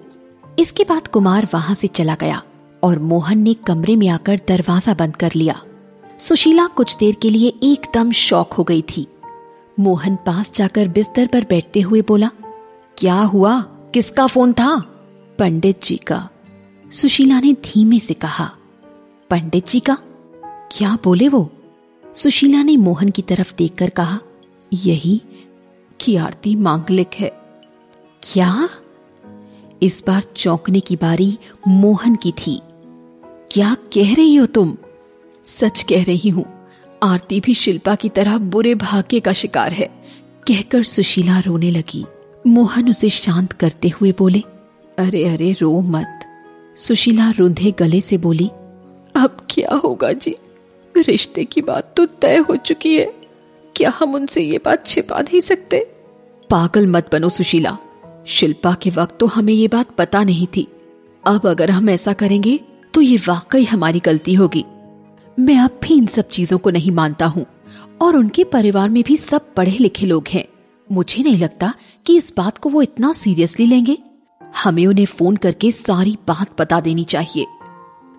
इसके 0.60 0.84
बाद 0.84 1.08
कुमार 1.08 1.48
वहाँ 1.53 1.75
से 1.75 1.88
चला 1.88 2.15
गया 2.15 2.41
और 2.84 3.00
मोहन 3.00 3.39
ने 3.39 3.53
कमरे 3.67 3.96
में 3.96 4.08
आकर 4.10 4.39
दरवाज़ा 4.48 4.93
बंद 4.93 5.15
कर 5.15 5.31
लिया। 5.36 5.62
सुशीला 6.22 6.68
कुछ 6.68 6.98
देर 6.98 7.16
के 7.22 7.30
लिए 7.30 7.54
एकदम 7.63 8.12
शौक 8.12 8.54
हो 8.54 8.63
गई 8.63 8.82
थी। 8.82 9.08
मोहन 9.80 10.16
पास 10.16 10.54
जाकर 10.54 10.88
बिस्तर 10.88 11.28
पर 11.28 11.46
बैठते 11.50 11.82
हुए 11.82 12.01
बोला, 12.01 12.30
क्या 12.98 13.16
हुआ? 13.16 13.62
किसका 13.62 14.28
फ़ोन 14.28 14.54
था? 14.54 14.80
पंडित 15.40 15.84
जी 15.84 15.98
का। 15.98 16.30
सुशीला 16.92 17.40
ने 17.40 17.54
धीमे 17.54 18.00
से 18.00 18.13
कहा, 18.13 18.51
पंडित 19.30 19.70
जी 19.70 19.80
का? 19.80 19.98
क्या 20.72 20.98
बोले 21.04 21.28
वो? 21.28 21.51
सुशीला 22.16 22.63
ने 22.63 22.78
मोहन 22.78 23.10
की 23.10 23.22
तरफ़ 23.22 23.56
देखकर 23.58 23.90
कहा, 23.90 24.20
यही 24.74 25.22
कि 26.00 26.16
आरती 26.16 26.56
मांगलिक 26.56 27.10
है। 27.20 27.32
क्या? 28.24 28.70
इस 29.84 30.04
बार 30.08 30.24
चौंकने 30.36 30.80
की 30.80 30.96
बारी 30.96 31.38
मोहन 31.68 32.16
की 32.16 32.32
थी। 32.32 32.62
क्या 33.51 33.74
कह 33.74 34.16
रही 34.16 34.36
हो 34.36 34.46
तुम? 34.46 34.78
सच 35.46 35.84
कह 35.84 36.04
रही 36.04 36.30
हूँ, 36.30 36.46
आरती 37.04 37.40
भी 37.40 37.54
शिल्पा 37.54 37.96
की 37.96 38.10
तरह 38.10 38.38
बुरे 38.38 38.74
भाग्य 38.76 39.20
का 39.20 39.34
शिकार 39.34 39.72
है, 39.72 39.90
कहकर 40.48 40.84
सुशीला 40.84 41.40
रोने 41.40 41.72
लगी। 41.72 42.06
मोहन 42.48 42.90
उसे 42.90 43.10
शांत 43.10 43.54
करते 43.54 43.90
हुए 43.90 44.12
बोले, 44.12 44.40
अरे 44.98 45.24
अरे, 45.26 45.52
रो 45.62 45.80
मत। 45.82 46.20
सुशीला 46.78 47.30
रुंधे 47.30 47.72
गले 47.72 48.02
से 48.02 48.18
बोली, 48.18 48.48
अब 49.16 49.38
क्या 49.50 49.76
होगा 49.76 50.12
जी? 50.14 50.36
रिश्ते 50.96 51.44
की 51.44 51.62
बात 51.62 51.94
तो 51.98 52.06
तय 52.06 52.38
हो 52.40 52.56
चुकी 52.56 52.96
है। 52.96 53.14
क्या 53.76 53.94
हम 54.00 54.16
उनसे 54.16 54.42
ये 54.42 54.58
बात 54.66 54.86
छिपा 54.86 55.20
नहीं 55.20 55.40
सकते? 55.42 55.80
पागल 56.50 56.88
मत 56.88 57.10
बनो 57.12 57.30
सुशीला। 57.30 57.78
शिल्पा 58.28 58.74
के 58.74 58.90
वक्त 58.90 59.18
तो 59.20 59.26
हमें 59.26 59.54
ये 59.54 59.68
बात 59.68 59.92
पता 59.92 60.24
नहीं 60.24 60.48
थी। 60.48 60.68
अब 61.24 61.48
अगर 61.48 61.72
हम 61.72 61.90
ऐसा 61.90 62.14
करेंगे 62.14 62.60
तो 62.94 63.02
ये 63.02 63.18
वाकई 63.18 63.64
हमारी 63.64 64.00
गलती 64.00 64.34
होगी। 64.34 64.64
मैं 65.40 65.58
अब 65.60 65.80
भी 65.84 65.94
इन 65.94 66.06
सब 66.06 66.28
चीज़ों 66.28 66.58
को 66.58 66.70
नहीं 66.70 66.92
मानता 66.92 67.26
हूँ, 67.26 67.46
और 68.02 68.16
उनके 68.16 68.44
परिवार 68.44 68.90
में 68.90 69.04
भी 69.04 69.18
सब 69.18 69.54
पढ़े 69.54 69.78
लिखे 69.80 70.06
लोग 70.06 70.28
हैं। 70.28 70.46
मुझे 70.92 71.24
नहीं 71.24 71.38
लगता 71.38 71.74
कि 72.06 72.18
इस 72.18 72.34
बात 72.38 72.58
को 72.58 72.70
वो 72.70 72.82
इतना 72.82 73.14
सीरियसली 73.14 73.66
लेंगे। 73.66 73.98
हमें 74.64 74.88
उन्हें 74.88 75.06
फ़ोन 75.06 75.36
करके 75.36 75.72
सारी 75.72 76.18
बात 76.28 76.62
बता 76.62 76.82
देनी 76.82 77.04
चाहिए। 77.04 77.46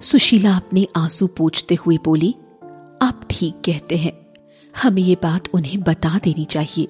सुशीला 0.00 0.56
अपने 0.56 0.86
आँसू 0.96 1.26
पूछते 1.26 1.74
हुए 1.74 1.98
बोली, 2.04 2.34
आप 3.02 3.20
ठीक 3.30 3.54
कहते 3.54 3.96
हैं। 3.96 4.12
हमें 4.82 5.02
ये 5.02 5.14
बात 5.14 5.48
उन्हें 5.54 5.80
बता 5.80 6.20
देनी 6.24 6.44
चाहिए। 6.44 6.88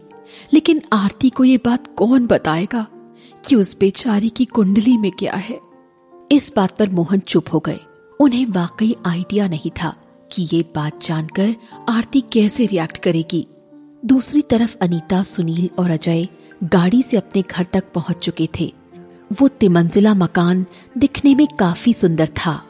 लेकिन 0.53 0.83
आरती 0.93 1.31
को 1.31 1.45
ये 1.45 1.57
बात 1.57 1.87
कौन 1.97 2.27
बताएगा 2.27 2.87
कि 3.49 3.57
उस 3.57 3.77
बेचारी 3.81 4.29
की 4.29 4.45
कुंडली 4.45 4.97
में 4.97 5.11
क्या 5.11 5.35
है? 5.35 5.59
इस 6.33 6.53
बात 6.57 6.77
पर 6.79 6.91
मोहन 6.91 7.19
चुप 7.19 7.45
हो 7.53 7.59
गए। 7.59 7.81
उन्हें 8.21 8.47
वाकई 8.47 8.97
आइडिया 9.07 9.49
नहीं 9.49 9.71
था 9.83 9.97
कि 10.33 10.49
ये 10.53 10.63
बात 10.75 11.05
जानकर 11.05 11.55
आरती 11.89 12.21
कैसे 12.21 12.67
रिएक्ट 12.67 12.99
करेगी? 12.99 13.47
दूसरी 14.05 14.43
तरफ़ 14.43 14.77
अनीता, 14.81 15.23
सुनील 15.23 15.71
और 15.79 15.91
अजय 15.91 16.29
गाड़ी 16.65 17.03
से 17.03 17.17
अपने 17.17 17.43
घर 17.43 17.65
तक 17.65 17.93
पहुँच 17.95 18.17
चुके 18.17 18.49
थे। 18.61 18.75
वो 19.41 19.49
तिमंजिला 19.49 20.15
मकान 20.15 20.67
दिखने 20.99 21.35
में 21.35 21.47
काफ़ी 21.59 21.95
सुंदर 21.95 22.29
था। 22.29 22.65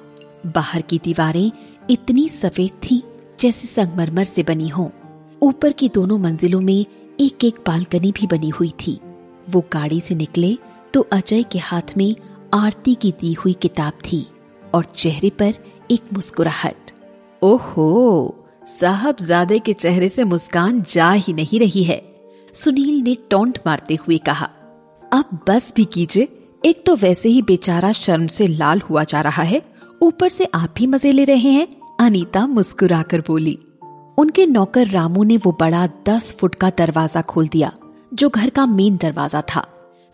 बाहर 0.47 0.83
की 0.83 0.99
दीवारें 0.99 1.53
इतनी 1.91 2.29
सफ़ेद 2.29 2.71
थी 2.71 3.03
जैसे 3.41 3.69
संगमरमर 3.69 4.25
से 4.25 4.43
बनी 4.43 4.69
हो। 4.69 4.93
ऊपर 5.43 5.73
की 5.73 5.89
दोनों 5.89 6.19
मंजिलों 6.19 6.61
में 6.61 6.87
एक 7.21 7.45
एक 7.45 7.55
बालकनी 7.67 8.13
भी 8.13 8.27
बनी 8.27 8.49
हुई 8.49 8.73
थी। 8.87 9.01
वो 9.51 9.65
गाड़ी 9.73 10.01
से 10.01 10.15
निकले 10.15 10.59
तो 10.95 11.01
अजय 11.13 11.43
के 11.43 11.59
हाथ 11.59 11.97
में 11.97 12.15
आरती 12.55 12.95
की 12.95 13.13
दी 13.13 13.33
हुई 13.33 13.53
किताब 13.53 13.93
थी 13.93 14.27
और 14.75 14.85
चेहरे 14.85 15.31
पर 15.31 15.55
एक 15.91 16.13
मुस्कुराहट। 16.13 16.92
ओहो, 17.43 18.35
साहबजादे 18.67 19.59
के 19.59 19.73
चेहरे 19.73 20.09
से 20.09 20.25
मुस्कान 20.25 20.81
जा 20.83 21.11
ही 21.13 21.33
नहीं 21.33 21.59
रही 21.61 21.83
है। 21.85 22.01
सुनील 22.55 23.01
ने 23.01 23.17
टोंट 23.31 23.59
मारते 23.67 23.95
हुए 23.95 24.19
कहा 24.19 24.49
अब 25.13 25.39
बस 25.49 25.73
भी 25.77 25.85
कीजिए, 25.85 26.29
एक 26.65 26.85
तो 26.87 26.95
वैसे 26.97 27.29
ही 27.29 27.43
बेचारा 27.43 27.91
शर्म 27.93 28.27
से 28.27 28.47
लाल 28.47 28.81
हुआ 28.81 29.05
जा 29.05 29.21
रहा 29.21 29.43
है, 29.43 29.63
ऊपर 30.03 30.29
से 30.29 30.49
आप 30.55 30.75
भी 30.77 30.87
मज़े 30.87 31.13
ले 31.13 31.25
रहे 31.25 31.51
हैं, 31.51 31.67
अनीता 32.01 32.47
मुस्कुराकर 32.47 33.21
बोली। 33.21 33.59
उनके 34.19 34.47
नौकर 34.47 34.87
रामू 34.87 35.25
ने 35.25 35.37
वो 35.37 35.57
बड़ा 35.61 35.87
दस 36.09 36.35
फुट 36.35 36.55
का 36.55 36.71
दरवाज़ा 36.71 37.23
खोल 37.23 37.49
दिया, 37.49 37.73
जो 38.15 38.29
घर 38.29 38.51
का 38.51 38.67
मेन 38.69 38.97
दरवाज़ा 38.97 39.43
था। 39.55 39.67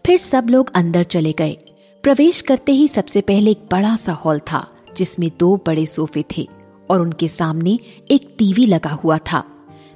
फिर 0.05 0.19
सब 0.19 0.47
लोग 0.51 0.71
अंदर 0.75 1.05
चले 1.05 1.33
गए। 1.33 1.57
प्रवेश 2.05 2.41
करते 2.41 2.73
ही 2.73 2.89
सबसे 2.89 3.21
पहले 3.21 3.51
एक 3.51 3.69
बड़ा 3.73 3.97
सा 3.97 4.13
हॉल 4.15 4.39
था, 4.53 4.67
जिसमें 4.97 5.31
दो 5.39 5.57
बड़े 5.67 5.87
सोफे 5.87 6.25
थे। 6.37 6.49
और 6.91 7.01
उनके 7.01 7.29
सामने 7.29 7.79
एक 8.11 8.35
टीवी 8.39 8.67
लगा 8.67 8.91
हुआ 8.95 9.19
था। 9.33 9.45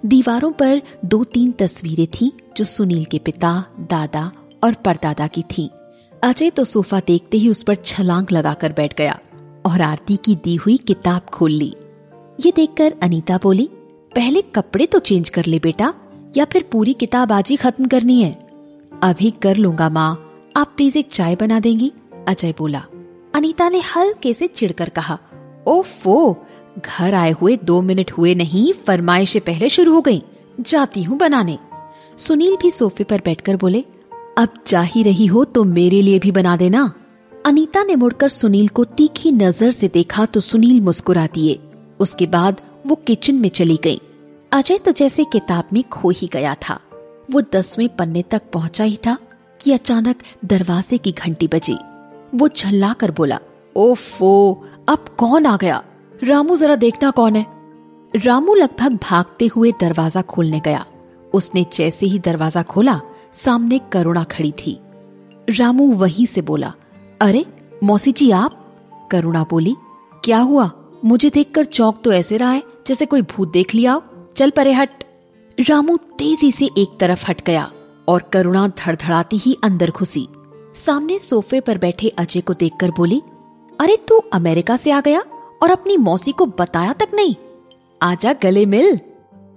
दीवारों 0.07 0.51
पर 0.53 0.83
दो 1.05 1.23
तीन 1.25 1.51
तस्वीरें 1.53 2.07
थीं 2.07 2.31
जो 2.57 2.65
सुनील 2.65 3.05
के 3.05 3.19
पिता, 3.19 3.65
दादा 3.81 4.31
और 4.65 4.75
परदादा 4.75 5.27
की 5.27 5.43
थीं। 5.43 5.69
अजय 6.23 6.51
तो 6.51 6.65
सोफा 6.65 7.01
देखते 7.01 7.39
ही 7.39 7.49
उस 7.49 7.63
पर 7.63 7.75
छलांग 7.75 8.27
लगाकर 8.33 8.73
बैठ 8.73 8.97
गया 8.99 9.19
और 9.67 9.81
आरती 9.81 10.17
की 10.17 10.35
दी 10.35 10.55
हुई 10.57 10.77
किताब 10.77 11.23
खोल 11.23 11.53
ली। 11.53 11.75
ये 12.41 12.53
देखकर 12.57 12.95
अनीता 13.03 13.39
बोली, 13.43 13.69
पहले 14.15 14.43
कपड़े 14.43 14.87
तो 14.87 14.99
चेंज 14.99 15.29
कर 15.29 15.45
ले 15.45 15.59
बेटा, 15.59 15.93
या 16.37 16.45
फिर 16.45 16.69
पूरी 16.73 16.93
किताब 16.93 17.33
आज 17.33 17.49
ही 17.49 17.57
खत्म 17.57 17.85
करनी 17.85 18.23
है? 18.23 18.33
अभी 19.03 19.31
कर 19.31 19.57
लूँगा 19.57 19.89
माँ, 19.91 20.11
आप 20.57 20.73
प्लीज़ 20.77 20.99
एक 20.99 21.11
चाय 21.13 21.37
बना 21.37 21.61
देंगी, 21.61 21.93
अजय 22.29 22.55
बोला। 22.59 22.85
अनीता 23.35 23.69
ने 23.69 23.81
हल्के 23.81 24.35
से 24.35 24.47
चिड़कर 24.47 24.89
कहा, 24.89 25.19
ओफो 25.67 26.47
घर 26.79 27.15
आए 27.15 27.31
हुए 27.33 27.57
दो 27.57 27.81
मिनट 27.83 28.11
हुए 28.11 28.35
नहीं, 28.35 28.73
फरमाइशें 28.73 29.41
पहले 29.41 29.69
शुरू 29.69 29.95
हो 29.95 30.01
गई। 30.01 30.23
जाती 30.61 31.03
हूँ 31.03 31.19
बनाने। 31.19 31.59
सुनील 32.19 32.57
भी 32.57 32.71
सोफे 32.71 33.05
पर 33.05 33.23
बैठकर 33.25 33.57
बोले, 33.57 33.85
अब 34.39 34.55
जा 34.67 34.81
ही 34.83 35.03
रही 35.03 35.27
हो 35.27 35.45
तो 35.45 35.65
मेरे 35.65 36.01
लिए 36.03 36.19
भी 36.19 36.31
बना 36.31 36.57
देना। 36.57 36.93
अनीता 37.33 37.83
ने 37.85 37.97
मुड़कर 37.97 38.29
सुनील 38.29 38.69
को 38.69 38.85
तीखी 38.85 39.33
नज़र 39.33 39.71
से 39.71 39.89
देखा 39.89 40.27
तो 40.27 40.41
सुनील 40.41 40.81
मुस्कुरा 40.81 41.27
दिए 41.27 41.59
उसके 42.01 42.27
बाद 42.27 42.61
वो 42.87 42.95
किचन 42.97 43.35
में 43.35 43.49
चली 43.49 43.79
गई। 43.85 44.01
अजय 44.53 44.79
तो 44.79 44.93
जैसे 44.93 45.25
किताब 45.25 45.69
में 45.73 45.83
खो 45.83 46.11
ही 46.11 46.29
गया 46.33 46.55
था। 46.63 46.79
वो 47.31 47.41
दसवें 47.53 47.89
पन्ने 47.89 48.23
तक 48.23 48.43
पहुँचा 48.53 48.85
ही 48.85 48.97
था 48.97 49.17
कि 49.61 49.73
अचानक 49.73 50.23
दरवाजे 50.45 50.99
की 50.99 51.13
घंटी 51.13 51.49
बजी। 51.49 51.77
वो 52.35 52.49
झल्ला 52.49 52.93
कर 52.93 53.11
बोला, 53.11 53.39
ओफो, 53.77 54.65
अब 54.89 55.05
कौन 55.19 55.47
आ 55.47 55.57
गया? 55.57 55.83
रामू 56.25 56.57
जरा 56.57 56.75
देखना 56.75 57.11
कौन 57.11 57.37
है? 57.37 57.47
रामू 58.17 58.55
लगभग 58.55 58.99
भागते 59.03 59.47
हुए 59.47 59.73
दरवाज़ा 59.81 60.23
खोलने 60.23 60.61
गया। 60.61 60.87
उसने 61.35 61.67
जैसे 61.73 62.07
ही 62.07 62.19
दरवाज़ा 62.19 62.63
खोला, 62.63 63.01
सामने 63.33 63.81
करुणा 63.93 64.25
खड़ी 64.25 64.53
थी। 64.53 64.81
रामू 65.51 65.93
वहीं 65.93 66.27
से 66.27 66.43
बोला, 66.43 66.73
अरे 67.21 67.47
मौसी 67.85 68.13
जी 68.13 68.31
आप? 68.31 68.79
करुणा 69.11 69.47
बोली, 69.51 69.77
क्या 70.25 70.39
हुआ? 70.39 70.71
मुझे 71.05 71.31
देखकर 71.31 71.65
चौक 71.65 72.01
तो 72.05 72.13
ऐसे 72.13 72.37
रहा 72.37 72.51
है, 72.51 72.63
जैसे 72.87 73.07
कोई 73.07 73.23
भूत 73.23 73.53
देख 73.53 73.75
लिया 73.75 74.01
चल 74.37 74.51
परे 74.51 74.73
हट। 74.73 75.05
रामू 75.59 75.97
तेज़ी 75.97 76.53
से 76.53 76.71
एक 76.79 76.99
तरफ़ 77.01 77.27
हट 77.29 77.45
गया 77.47 77.71
और 78.09 78.23
करुणा 78.23 78.69
धड़धड़ाती 78.69 79.37
ही 79.37 79.59
अंदर 79.65 79.91
घुसी। 79.91 80.29
सामने 80.75 81.19
सोफे 81.19 81.61
पर 81.61 81.79
बैठे 81.79 82.09
अजय 82.09 82.41
को 82.41 82.55
देखकर 82.55 82.91
बोली, 82.91 83.23
अरे, 83.81 83.97
तू 84.09 84.23
अमेरिका 84.33 84.77
से 84.77 84.91
आ 84.91 85.01
गया? 85.01 85.23
और 85.63 85.71
अपनी 85.71 85.97
मौसी 85.97 86.33
को 86.33 86.47
बताया 86.47 86.93
तक 86.93 87.09
नहीं। 87.15 87.35
आजा 88.03 88.33
गले 88.33 88.67
मिल। 88.67 88.99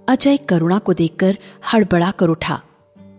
अजय 0.08 0.36
करुणा 0.36 0.78
को 0.78 0.94
देखकर 0.94 1.38
हड़बड़ा 1.72 2.10
कर 2.10 2.28
उठा। 2.28 2.62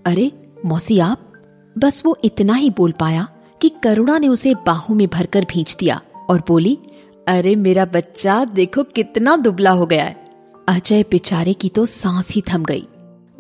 अरे, 0.06 0.32
मौसी 0.66 1.00
आप, 1.00 1.32
बस 1.78 2.04
वो 2.06 2.18
इतना 2.24 2.54
ही 2.54 2.70
बोल 2.70 2.92
पाया 2.92 3.28
कि 3.62 3.70
करुणा 3.70 4.18
ने 4.18 4.28
उसे 4.28 4.54
बाहों 4.54 4.96
में 4.96 5.08
भरकर 5.08 5.46
भींच 5.46 5.76
दिया 5.80 6.02
और 6.30 6.44
बोली, 6.48 6.80
अरे 7.28 7.56
मेरा 7.56 7.86
बच्चा, 7.86 8.46
देखो 8.46 8.84
कितना 8.84 9.36
दुबला 9.36 9.72
हो 9.72 9.86
गया 9.86 10.04
है। 10.04 10.26
अजय 10.68 11.04
बेचारे 11.04 11.54
की 11.54 11.70
तो 11.70 11.86
सांस 11.86 12.32
ही 12.32 12.44
थम 12.54 12.64
गई। 12.64 12.88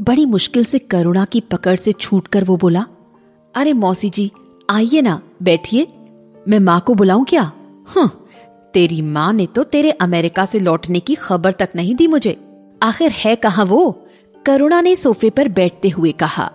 बड़ी 0.02 0.26
मुश्किल 0.26 0.64
से 0.66 0.80
करुणा 0.80 1.26
की 1.26 1.40
पकड़ 1.40 1.76
से 1.76 1.94
छूटकर 1.94 2.44
वो 2.44 2.58
बोला, 2.58 2.86
अरे 3.56 3.74
मौसी 3.74 4.10
जी, 4.10 4.32
आइए 4.70 5.02
ना, 5.02 5.22
बैठिए। 5.44 5.88
मैं 6.48 6.60
माँ 6.60 6.82
को 6.82 6.94
बुलाऊं 6.94 7.24
क्या? 7.24 7.52
हम्म 7.88 8.10
तेरी 8.78 9.02
माँ 9.02 9.34
ने 9.34 9.46
तो 9.46 9.64
तेरे 9.64 9.92
अमेरिका 9.92 10.46
से 10.46 10.60
लौटने 10.60 11.00
की 11.00 11.16
खबर 11.16 11.52
तक 11.52 11.70
नहीं 11.76 11.96
दी 11.96 12.08
मुझे। 12.08 12.38
आखिर 12.84 13.12
है 13.12 13.36
कहा 13.36 13.64
वो? 13.64 14.08
करुणा 14.46 14.82
ने 14.82 14.96
सोफे 14.96 15.30
पर 15.30 15.48
बैठते 15.48 15.90
हुए 15.90 16.12
कहा। 16.12 16.52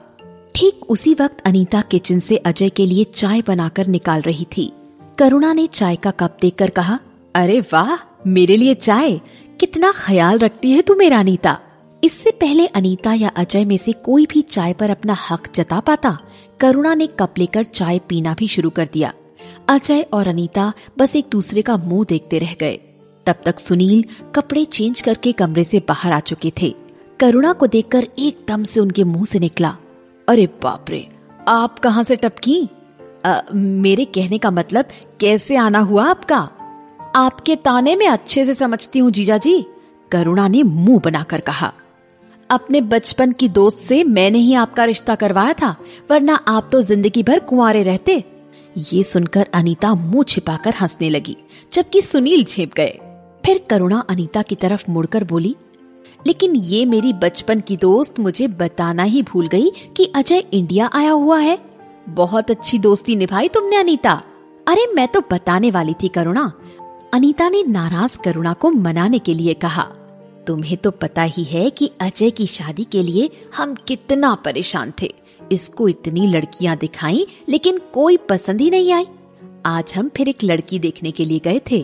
ठीक 0.54 0.80
उसी 0.88 1.14
वक्त 1.14 1.40
अनीता 1.44 1.80
किचन 1.80 2.18
से 2.18 2.36
अजय 2.36 2.68
के 2.68 2.86
लिए 2.86 3.04
चाय 3.04 3.42
बनाकर 3.46 3.86
निकाल 3.86 4.20
रही 4.20 4.46
थी। 4.56 4.72
करुणा 5.18 5.52
ने 5.52 5.66
चाय 5.66 5.96
का 5.96 6.10
कप 6.10 6.36
देकर 6.42 6.70
कहा, 6.70 6.98
अरे 7.34 7.60
वाह, 7.60 8.22
मेरे 8.26 8.56
लिए 8.56 8.74
चाय। 8.74 9.20
कितना 9.60 9.92
ख्याल 9.96 10.38
रखती 10.38 10.72
है 10.72 10.82
तू 10.82 10.94
मेरा 10.94 11.18
अनीता। 11.18 11.58
इससे 12.04 12.30
पहले 12.30 12.66
अनीता 12.66 13.14
या 13.14 13.28
अजय 13.28 13.64
में 13.64 13.76
से 13.76 13.92
कोई 13.92 14.26
भी 14.26 14.42
चाय 14.42 14.72
पर 14.72 14.90
अपना 14.90 15.16
हक 15.30 15.48
जता 15.54 15.80
पाता, 15.80 16.18
करुणा 16.60 16.94
ने 16.94 17.06
कप 17.06 17.34
लेकर 17.38 17.64
चाय 17.64 17.98
पीना 17.98 18.34
भी 18.34 18.48
शुरू 18.48 18.70
कर 18.70 18.88
दिया। 18.92 19.12
अजय 19.68 20.00
और 20.12 20.28
अनीता 20.28 20.72
बस 20.98 21.16
एक 21.16 21.26
दूसरे 21.32 21.62
का 21.62 21.76
मुँह 21.76 22.04
देखते 22.08 22.38
रह 22.38 22.54
गए। 22.60 22.78
तब 23.26 23.42
तक 23.44 23.58
सुनील 23.58 24.04
कपड़े 24.34 24.64
चेंज 24.64 25.00
करके 25.00 25.32
कमरे 25.32 25.64
से 25.64 25.78
बाहर 25.88 26.12
आ 26.12 26.20
चुके 26.20 26.52
थे। 26.62 26.74
करुणा 27.20 27.52
को 27.52 27.66
देखकर 27.66 28.06
एकदम 28.18 28.64
से 28.64 28.80
उनके 28.80 29.04
मुँह 29.04 29.24
से 29.24 29.38
निकला। 29.38 29.76
अरे 30.28 30.46
बाप 30.62 30.90
रे 30.90 31.06
आप 31.48 31.78
कहाँ 31.78 32.02
से 32.04 32.16
टपकी? 32.16 32.68
आ, 33.26 33.40
मेरे 33.52 34.04
कहने 34.04 34.38
का 34.38 34.50
मतलब 34.50 34.88
कैसे 35.20 35.56
आना 35.56 35.78
हुआ 35.80 36.04
आपका? 36.04 36.48
आपके 37.16 37.56
ताने 37.56 37.94
में 37.96 38.06
अच्छे 38.08 38.44
से 38.44 38.54
समझती 38.54 38.98
हूँ 38.98 39.10
जीजा 39.10 39.36
जी 39.38 39.64
करुणा 40.10 40.48
ने 40.48 40.62
मुँह 40.62 41.00
बनाकर 41.04 41.40
कहा। 41.40 41.72
अपने 42.50 42.80
बचपन 42.80 43.32
की 43.32 43.48
दोस्त 43.48 43.78
से 43.78 44.02
मैंने 44.04 44.38
ही 44.38 44.54
आपका 44.54 44.84
रिश्ता 44.84 45.14
करवाया 45.14 45.52
था 45.52 45.74
वरना 46.10 46.34
आप 46.48 46.68
तो 46.72 46.80
ज़िंदगी 46.80 47.22
भर 47.22 47.38
कुंवारे 47.40 47.82
रहते। 47.82 48.22
ये 48.78 49.02
सुनकर 49.02 49.48
अनीता 49.54 49.94
मुँह 49.94 50.24
छिपाकर 50.24 50.74
हंसने 50.74 51.10
लगी, 51.10 51.36
जबकि 51.72 52.00
सुनील 52.00 52.44
छेप 52.44 52.72
गए। 52.74 52.98
फिर 53.46 53.64
करुणा 53.70 54.00
अनीता 54.08 54.42
की 54.42 54.54
तरफ़ 54.54 54.90
मुड़कर 54.90 55.24
बोली, 55.24 55.56
लेकिन 56.26 56.56
ये 56.56 56.84
मेरी 56.86 57.12
बचपन 57.12 57.60
की 57.60 57.76
दोस्त 57.76 58.18
मुझे 58.20 58.48
बताना 58.48 59.02
ही 59.02 59.22
भूल 59.22 59.48
गई 59.48 59.70
कि 59.96 60.12
अजय 60.14 60.38
इंडिया 60.52 60.90
आया 60.92 61.10
हुआ 61.10 61.38
है। 61.38 61.58
बहुत 62.08 62.50
अच्छी 62.50 62.78
दोस्ती 62.78 63.16
निभाई 63.16 63.48
तुमने 63.48 63.76
अनीता। 63.76 64.22
अरे, 64.68 64.86
मैं 64.94 65.08
तो 65.08 65.20
बताने 65.32 65.70
वाली 65.70 65.94
थी 66.02 66.08
करुणा। 66.08 66.52
अनीता 67.14 67.48
ने 67.48 67.62
नाराज़ 67.62 68.18
करुणा 68.18 68.52
को 68.52 68.70
मनाने 68.70 69.18
के 69.18 69.34
लिए 69.34 69.54
कहा, 69.54 69.82
तुम्हें 70.46 70.76
तो 70.76 70.90
पता 70.90 71.22
ही 71.22 71.44
है 71.44 71.70
कि 71.70 71.90
अजय 72.00 72.30
की 72.30 72.46
शादी 72.46 72.84
के 72.84 73.02
लिए 73.02 73.30
हम 73.56 73.74
कितना 73.74 74.34
परेशान 74.34 74.92
थे। 75.02 75.14
इसको 75.52 75.88
इतनी 75.88 76.26
लड़कियाँ 76.26 76.76
दिखाई, 76.76 77.26
लेकिन 77.48 77.80
कोई 77.92 78.16
पसंद 78.28 78.60
ही 78.60 78.70
नहीं 78.70 78.92
आई। 78.92 79.06
आज 79.66 79.92
हम 79.96 80.10
फिर 80.16 80.28
एक 80.28 80.44
लड़की 80.44 80.78
देखने 80.78 81.10
के 81.10 81.24
लिए 81.24 81.38
गए 81.38 81.60
थे। 81.70 81.80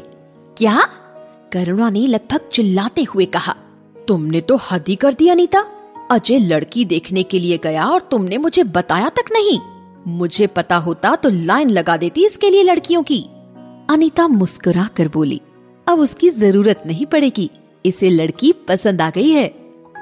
क्या? 0.56 0.80
करुणा 1.52 1.88
ने 1.90 2.06
लगभग 2.06 2.48
चिल्लाते 2.52 3.02
हुए 3.04 3.24
कहा, 3.26 3.54
तुमने 4.08 4.40
तो 4.40 4.56
हद 4.62 4.84
ही 4.88 4.96
कर 4.96 5.14
दी, 5.14 5.28
अनीता। 5.28 5.64
अजय 6.10 6.38
लड़की 6.38 6.84
देखने 6.84 7.22
के 7.22 7.38
लिए 7.38 7.58
गया 7.58 7.86
और 7.86 8.00
तुमने 8.00 8.38
मुझे 8.38 8.62
बताया 8.64 9.08
तक 9.08 9.32
नहीं। 9.32 9.58
मुझे 10.08 10.46
पता 10.46 10.76
होता 10.76 11.14
तो 11.16 11.28
लाइन 11.28 11.70
लगा 11.70 11.96
देती 11.96 12.24
इसके 12.26 12.50
लिए 12.50 12.62
लड़कियों 12.62 13.02
की। 13.02 13.20
अनीता 13.90 14.26
मुस्कुरा 14.28 14.88
कर 14.96 15.08
बोली, 15.08 15.40
अब 15.86 15.98
उसकी 15.98 16.30
ज़रूरत 16.30 16.82
नहीं 16.86 17.06
पड़ेगी। 17.06 17.50
इसे 17.84 18.10
लड़की 18.10 18.52
पसंद 18.68 19.02
आ 19.02 19.10
गई 19.10 19.30
है। 19.30 19.46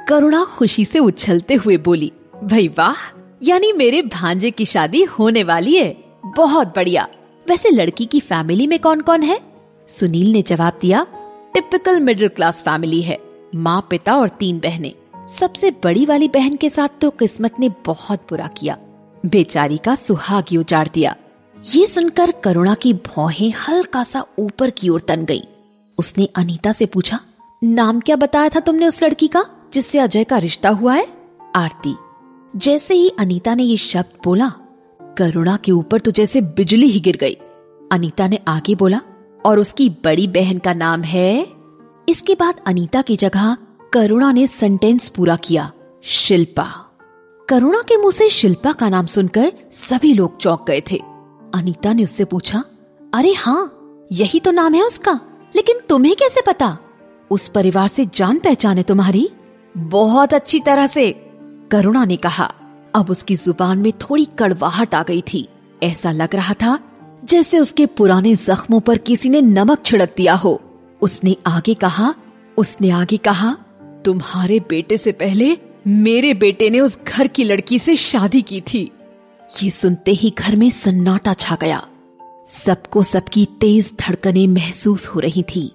करुणा 0.08 0.44
खुशी 0.48 0.84
से 0.84 0.98
उछलते 0.98 1.54
हुए 1.54 1.76
बोली, 1.78 2.12
भाई 2.44 2.68
वाह! 2.68 2.96
यानी 3.42 3.72
मेरे 3.72 4.02
भांजे 4.02 4.50
की 4.50 4.64
शादी 4.64 5.02
होने 5.02 5.42
वाली 5.42 5.76
है। 5.76 6.04
बहुत 6.36 6.68
बढ़िया। 6.68 7.08
वैसे 7.48 7.70
लड़की 7.70 8.04
की 8.04 8.20
फैमिली 8.20 8.66
में 8.66 8.78
कौन 8.78 9.00
कौन 9.00 9.22
है? 9.22 9.40
सुनील 9.88 10.32
ने 10.32 10.42
जवाब 10.42 10.78
दिया, 10.82 11.06
टिपिकल 11.54 12.00
मिडिल 12.00 12.28
क्लास 12.28 12.62
फैमिली 12.62 13.02
है। 13.02 13.18
माँ, 13.54 13.86
पिता 13.90 14.16
और 14.16 14.28
तीन 14.28 14.58
बहनें। 14.58 14.92
सबसे 15.28 15.70
बड़ी 15.70 16.06
वाली 16.06 16.28
बहन 16.28 16.56
के 16.56 16.70
साथ 16.70 16.88
तो 17.00 17.10
किस्मत 17.10 17.60
ने 17.60 17.70
बहुत 17.86 18.26
बुरा 18.30 18.46
किया। 18.46 18.78
बेचारी 19.26 19.76
का 19.76 19.94
सुहाग 19.94 20.44
उजाड़ 20.58 20.88
दिया। 20.94 21.16
ये 21.74 21.86
सुनकर 21.86 22.30
करुणा 22.30 22.74
की 22.74 22.92
भौहें 22.92 23.52
हल्का 23.68 24.02
सा 24.02 24.24
ऊपर 24.38 24.70
की 24.70 24.88
ओर 24.88 25.00
तन 25.00 25.24
गई। 25.24 25.42
उसने 25.98 26.28
अनीता 26.34 26.72
से 26.72 26.86
पूछा, 26.86 27.20
नाम 27.64 28.00
क्या 28.00 28.16
बताया 28.16 28.48
था 28.48 28.60
तुमने 28.60 28.86
उस 28.86 29.02
लड़की 29.02 29.28
का, 29.28 29.44
जिससे 29.72 29.98
अजय 29.98 30.24
का 30.24 30.38
रिश्ता 30.38 30.68
हुआ 30.68 30.94
है? 30.94 31.08
आरती 31.56 31.96
जैसे 32.56 32.94
ही 32.94 33.08
अनीता 33.08 33.54
ने 33.54 33.62
ये 33.62 33.76
शब्द 33.76 34.18
बोला, 34.24 34.52
करुणा 35.18 35.56
के 35.56 35.72
ऊपर 35.72 36.00
तो 36.00 36.10
जैसे 36.10 36.40
बिजली 36.40 36.86
ही 36.86 37.00
गिर 37.00 37.16
गई। 37.16 37.34
अनीता 37.92 38.28
ने 38.28 38.38
आगे 38.48 38.74
बोला, 38.74 39.00
और 39.46 39.58
उसकी 39.58 39.88
बड़ी 40.04 40.26
बहन 40.28 40.58
का 40.58 40.74
नाम 40.74 41.02
है? 41.02 41.46
इसके 42.08 42.34
बाद 42.34 42.60
अनीता 42.66 43.02
की 43.02 43.16
जगह 43.16 43.56
करुणा 43.92 44.32
ने 44.32 44.46
सेंटेंस 44.46 45.08
पूरा 45.08 45.36
किया, 45.36 45.72
शिल्पा। 46.02 46.64
करुणा 47.48 47.82
के 47.82 47.96
मुँह 47.96 48.12
से 48.12 48.28
शिल्पा 48.28 48.72
का 48.72 48.88
नाम 48.88 49.06
सुनकर 49.06 49.52
सभी 49.72 50.14
लोग 50.14 50.36
चौंक 50.36 50.64
गए 50.68 50.82
थे। 50.90 50.96
अनीता 51.54 51.92
ने 51.92 52.04
उससे 52.04 52.24
पूछा, 52.24 52.64
अरे 53.14 53.32
हाँ 53.32 53.72
यही 54.12 54.40
तो 54.40 54.50
नाम 54.50 54.74
है 54.74 54.82
उसका, 54.82 55.20
लेकिन 55.56 55.80
तुम्हें 55.88 56.16
कैसे 56.16 56.40
पता? 56.46 56.76
उस 57.30 57.48
परिवार 57.48 57.88
से 57.88 58.06
जान 58.14 58.38
पहचान 58.38 58.76
है 58.76 58.82
तुम्हारी? 58.82 59.28
बहुत 59.76 60.34
अच्छी 60.34 60.60
तरह 60.60 60.86
से। 60.86 61.25
करुणा 61.70 62.04
ने 62.04 62.16
कहा, 62.16 62.54
अब 62.94 63.10
उसकी 63.10 63.34
ज़ुबान 63.34 63.78
में 63.78 63.92
थोड़ी 63.92 64.24
कड़वाहट 64.24 64.94
आ 64.94 65.02
गई 65.02 65.22
थी। 65.32 65.48
ऐसा 65.82 66.12
लग 66.12 66.34
रहा 66.34 66.54
था, 66.54 66.78
जैसे 67.24 67.58
उसके 67.58 67.86
पुराने 67.86 68.34
जख्मों 68.34 68.80
पर 68.80 68.98
किसी 68.98 69.28
ने 69.28 69.40
नमक 69.42 69.84
छिड़क 69.84 70.14
दिया 70.16 70.34
हो। 70.34 70.62
उसने 71.02 71.36
आगे 71.46 71.74
कहा, 71.74 72.14
उसने 72.56 72.90
आगे 72.90 73.16
कहा, 73.16 73.56
तुम्हारे 74.04 74.60
बेटे 74.60 74.96
से 74.96 75.12
पहले 75.12 75.58
मेरे 75.86 76.34
बेटे 76.34 76.70
ने 76.70 76.80
उस 76.80 76.98
घर 77.08 77.26
की 77.26 77.44
लड़की 77.44 77.78
से 77.78 77.96
शादी 77.96 78.42
की 78.42 78.60
थी। 78.60 78.92
ये 79.62 79.70
सुनते 79.70 80.10
ही 80.10 80.34
घर 80.38 80.56
में 80.56 80.70
सन्नाटा 80.70 81.34
छा 81.34 81.56
गया। 81.60 81.86
सबको 82.46 83.02
सबकी 83.02 83.44
तेज 83.60 83.92
धड़कने 84.00 84.46
महसूस 84.46 85.06
हो 85.06 85.20
रही 85.20 85.42
थी। 85.42 85.72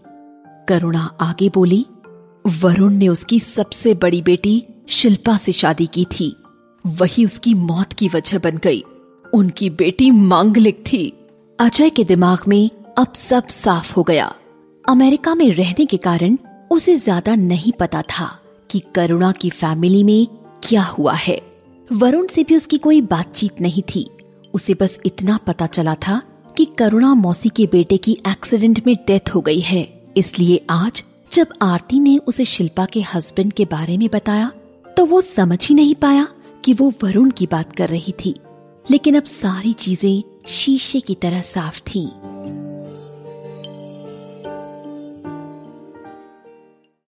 करुणा 0.67 1.17
आगे 1.21 1.49
बोली, 1.49 1.85
वरुण 2.47 2.93
ने 2.93 3.07
उसकी 3.07 3.39
सबसे 3.39 3.93
बड़ी 3.93 4.21
बेटी 4.21 4.65
शिल्पा 4.87 5.37
से 5.37 5.51
शादी 5.51 5.85
की 5.85 6.05
थी। 6.11 6.35
वही 6.85 7.25
उसकी 7.25 7.53
मौत 7.53 7.93
की 7.93 8.07
वजह 8.07 8.39
बन 8.39 8.57
गई। 8.57 8.83
उनकी 9.33 9.69
बेटी 9.69 10.09
मांगलिक 10.11 10.83
थी। 10.83 11.07
अजय 11.59 11.89
के 11.89 12.03
दिमाग 12.03 12.47
में 12.47 12.69
अब 12.97 13.13
सब 13.13 13.47
साफ़ 13.47 13.93
हो 13.93 14.03
गया। 14.03 14.33
अमेरिका 14.85 15.35
में 15.35 15.49
रहने 15.49 15.85
के 15.85 15.97
कारण 15.97 16.37
उसे 16.71 16.95
ज़्यादा 16.95 17.35
नहीं 17.35 17.71
पता 17.71 18.01
था 18.01 18.25
कि 18.69 18.79
करुणा 18.95 19.31
की 19.31 19.49
फैमिली 19.49 20.03
में 20.03 20.27
क्या 20.63 20.83
हुआ 20.83 21.13
है। 21.13 21.41
वरुण 21.89 22.27
से 22.27 22.43
भी 22.43 22.55
उसकी 22.55 22.77
कोई 22.77 23.01
बातचीत 23.01 23.61
नहीं 23.61 23.83
थी। 23.95 24.05
उसे 24.53 24.73
बस 24.73 24.99
इतना 25.05 25.37
पता 25.37 25.67
चला 25.67 25.95
था 26.07 26.21
कि 26.57 26.65
करुणा 26.77 27.13
मौसी 27.13 27.49
के 27.49 27.65
बेटे 27.65 27.97
की 27.97 28.17
एक्सीडेंट 28.27 28.81
में 28.87 28.95
डेथ 29.07 29.33
हो 29.35 29.41
गई 29.41 29.59
है। 29.59 29.83
इसलिए 30.17 30.65
आज 30.69 31.03
जब 31.33 31.47
आरती 31.61 31.99
ने 31.99 32.17
उसे 32.17 32.45
शिल्पा 32.45 32.85
के 32.85 33.01
हस्बैंड 33.13 33.53
के 33.53 33.65
बारे 33.65 33.97
में 33.97 34.09
बताया 34.13 34.51
तो 35.01 35.05
वो 35.05 35.19
समझ 35.21 35.57
ही 35.67 35.75
नहीं 35.75 35.93
पाया 35.95 36.27
कि 36.65 36.73
वो 36.73 36.89
वरुण 37.03 37.29
की 37.29 37.45
बात 37.47 37.75
कर 37.75 37.89
रही 37.89 38.13
थी 38.25 38.35
लेकिन 38.91 39.15
अब 39.15 39.23
सारी 39.23 39.71
चीज़ें 39.73 40.23
शीशे 40.47 40.99
की 40.99 41.15
तरह 41.15 41.41
साफ़ 41.41 41.79
थीं। 41.81 42.07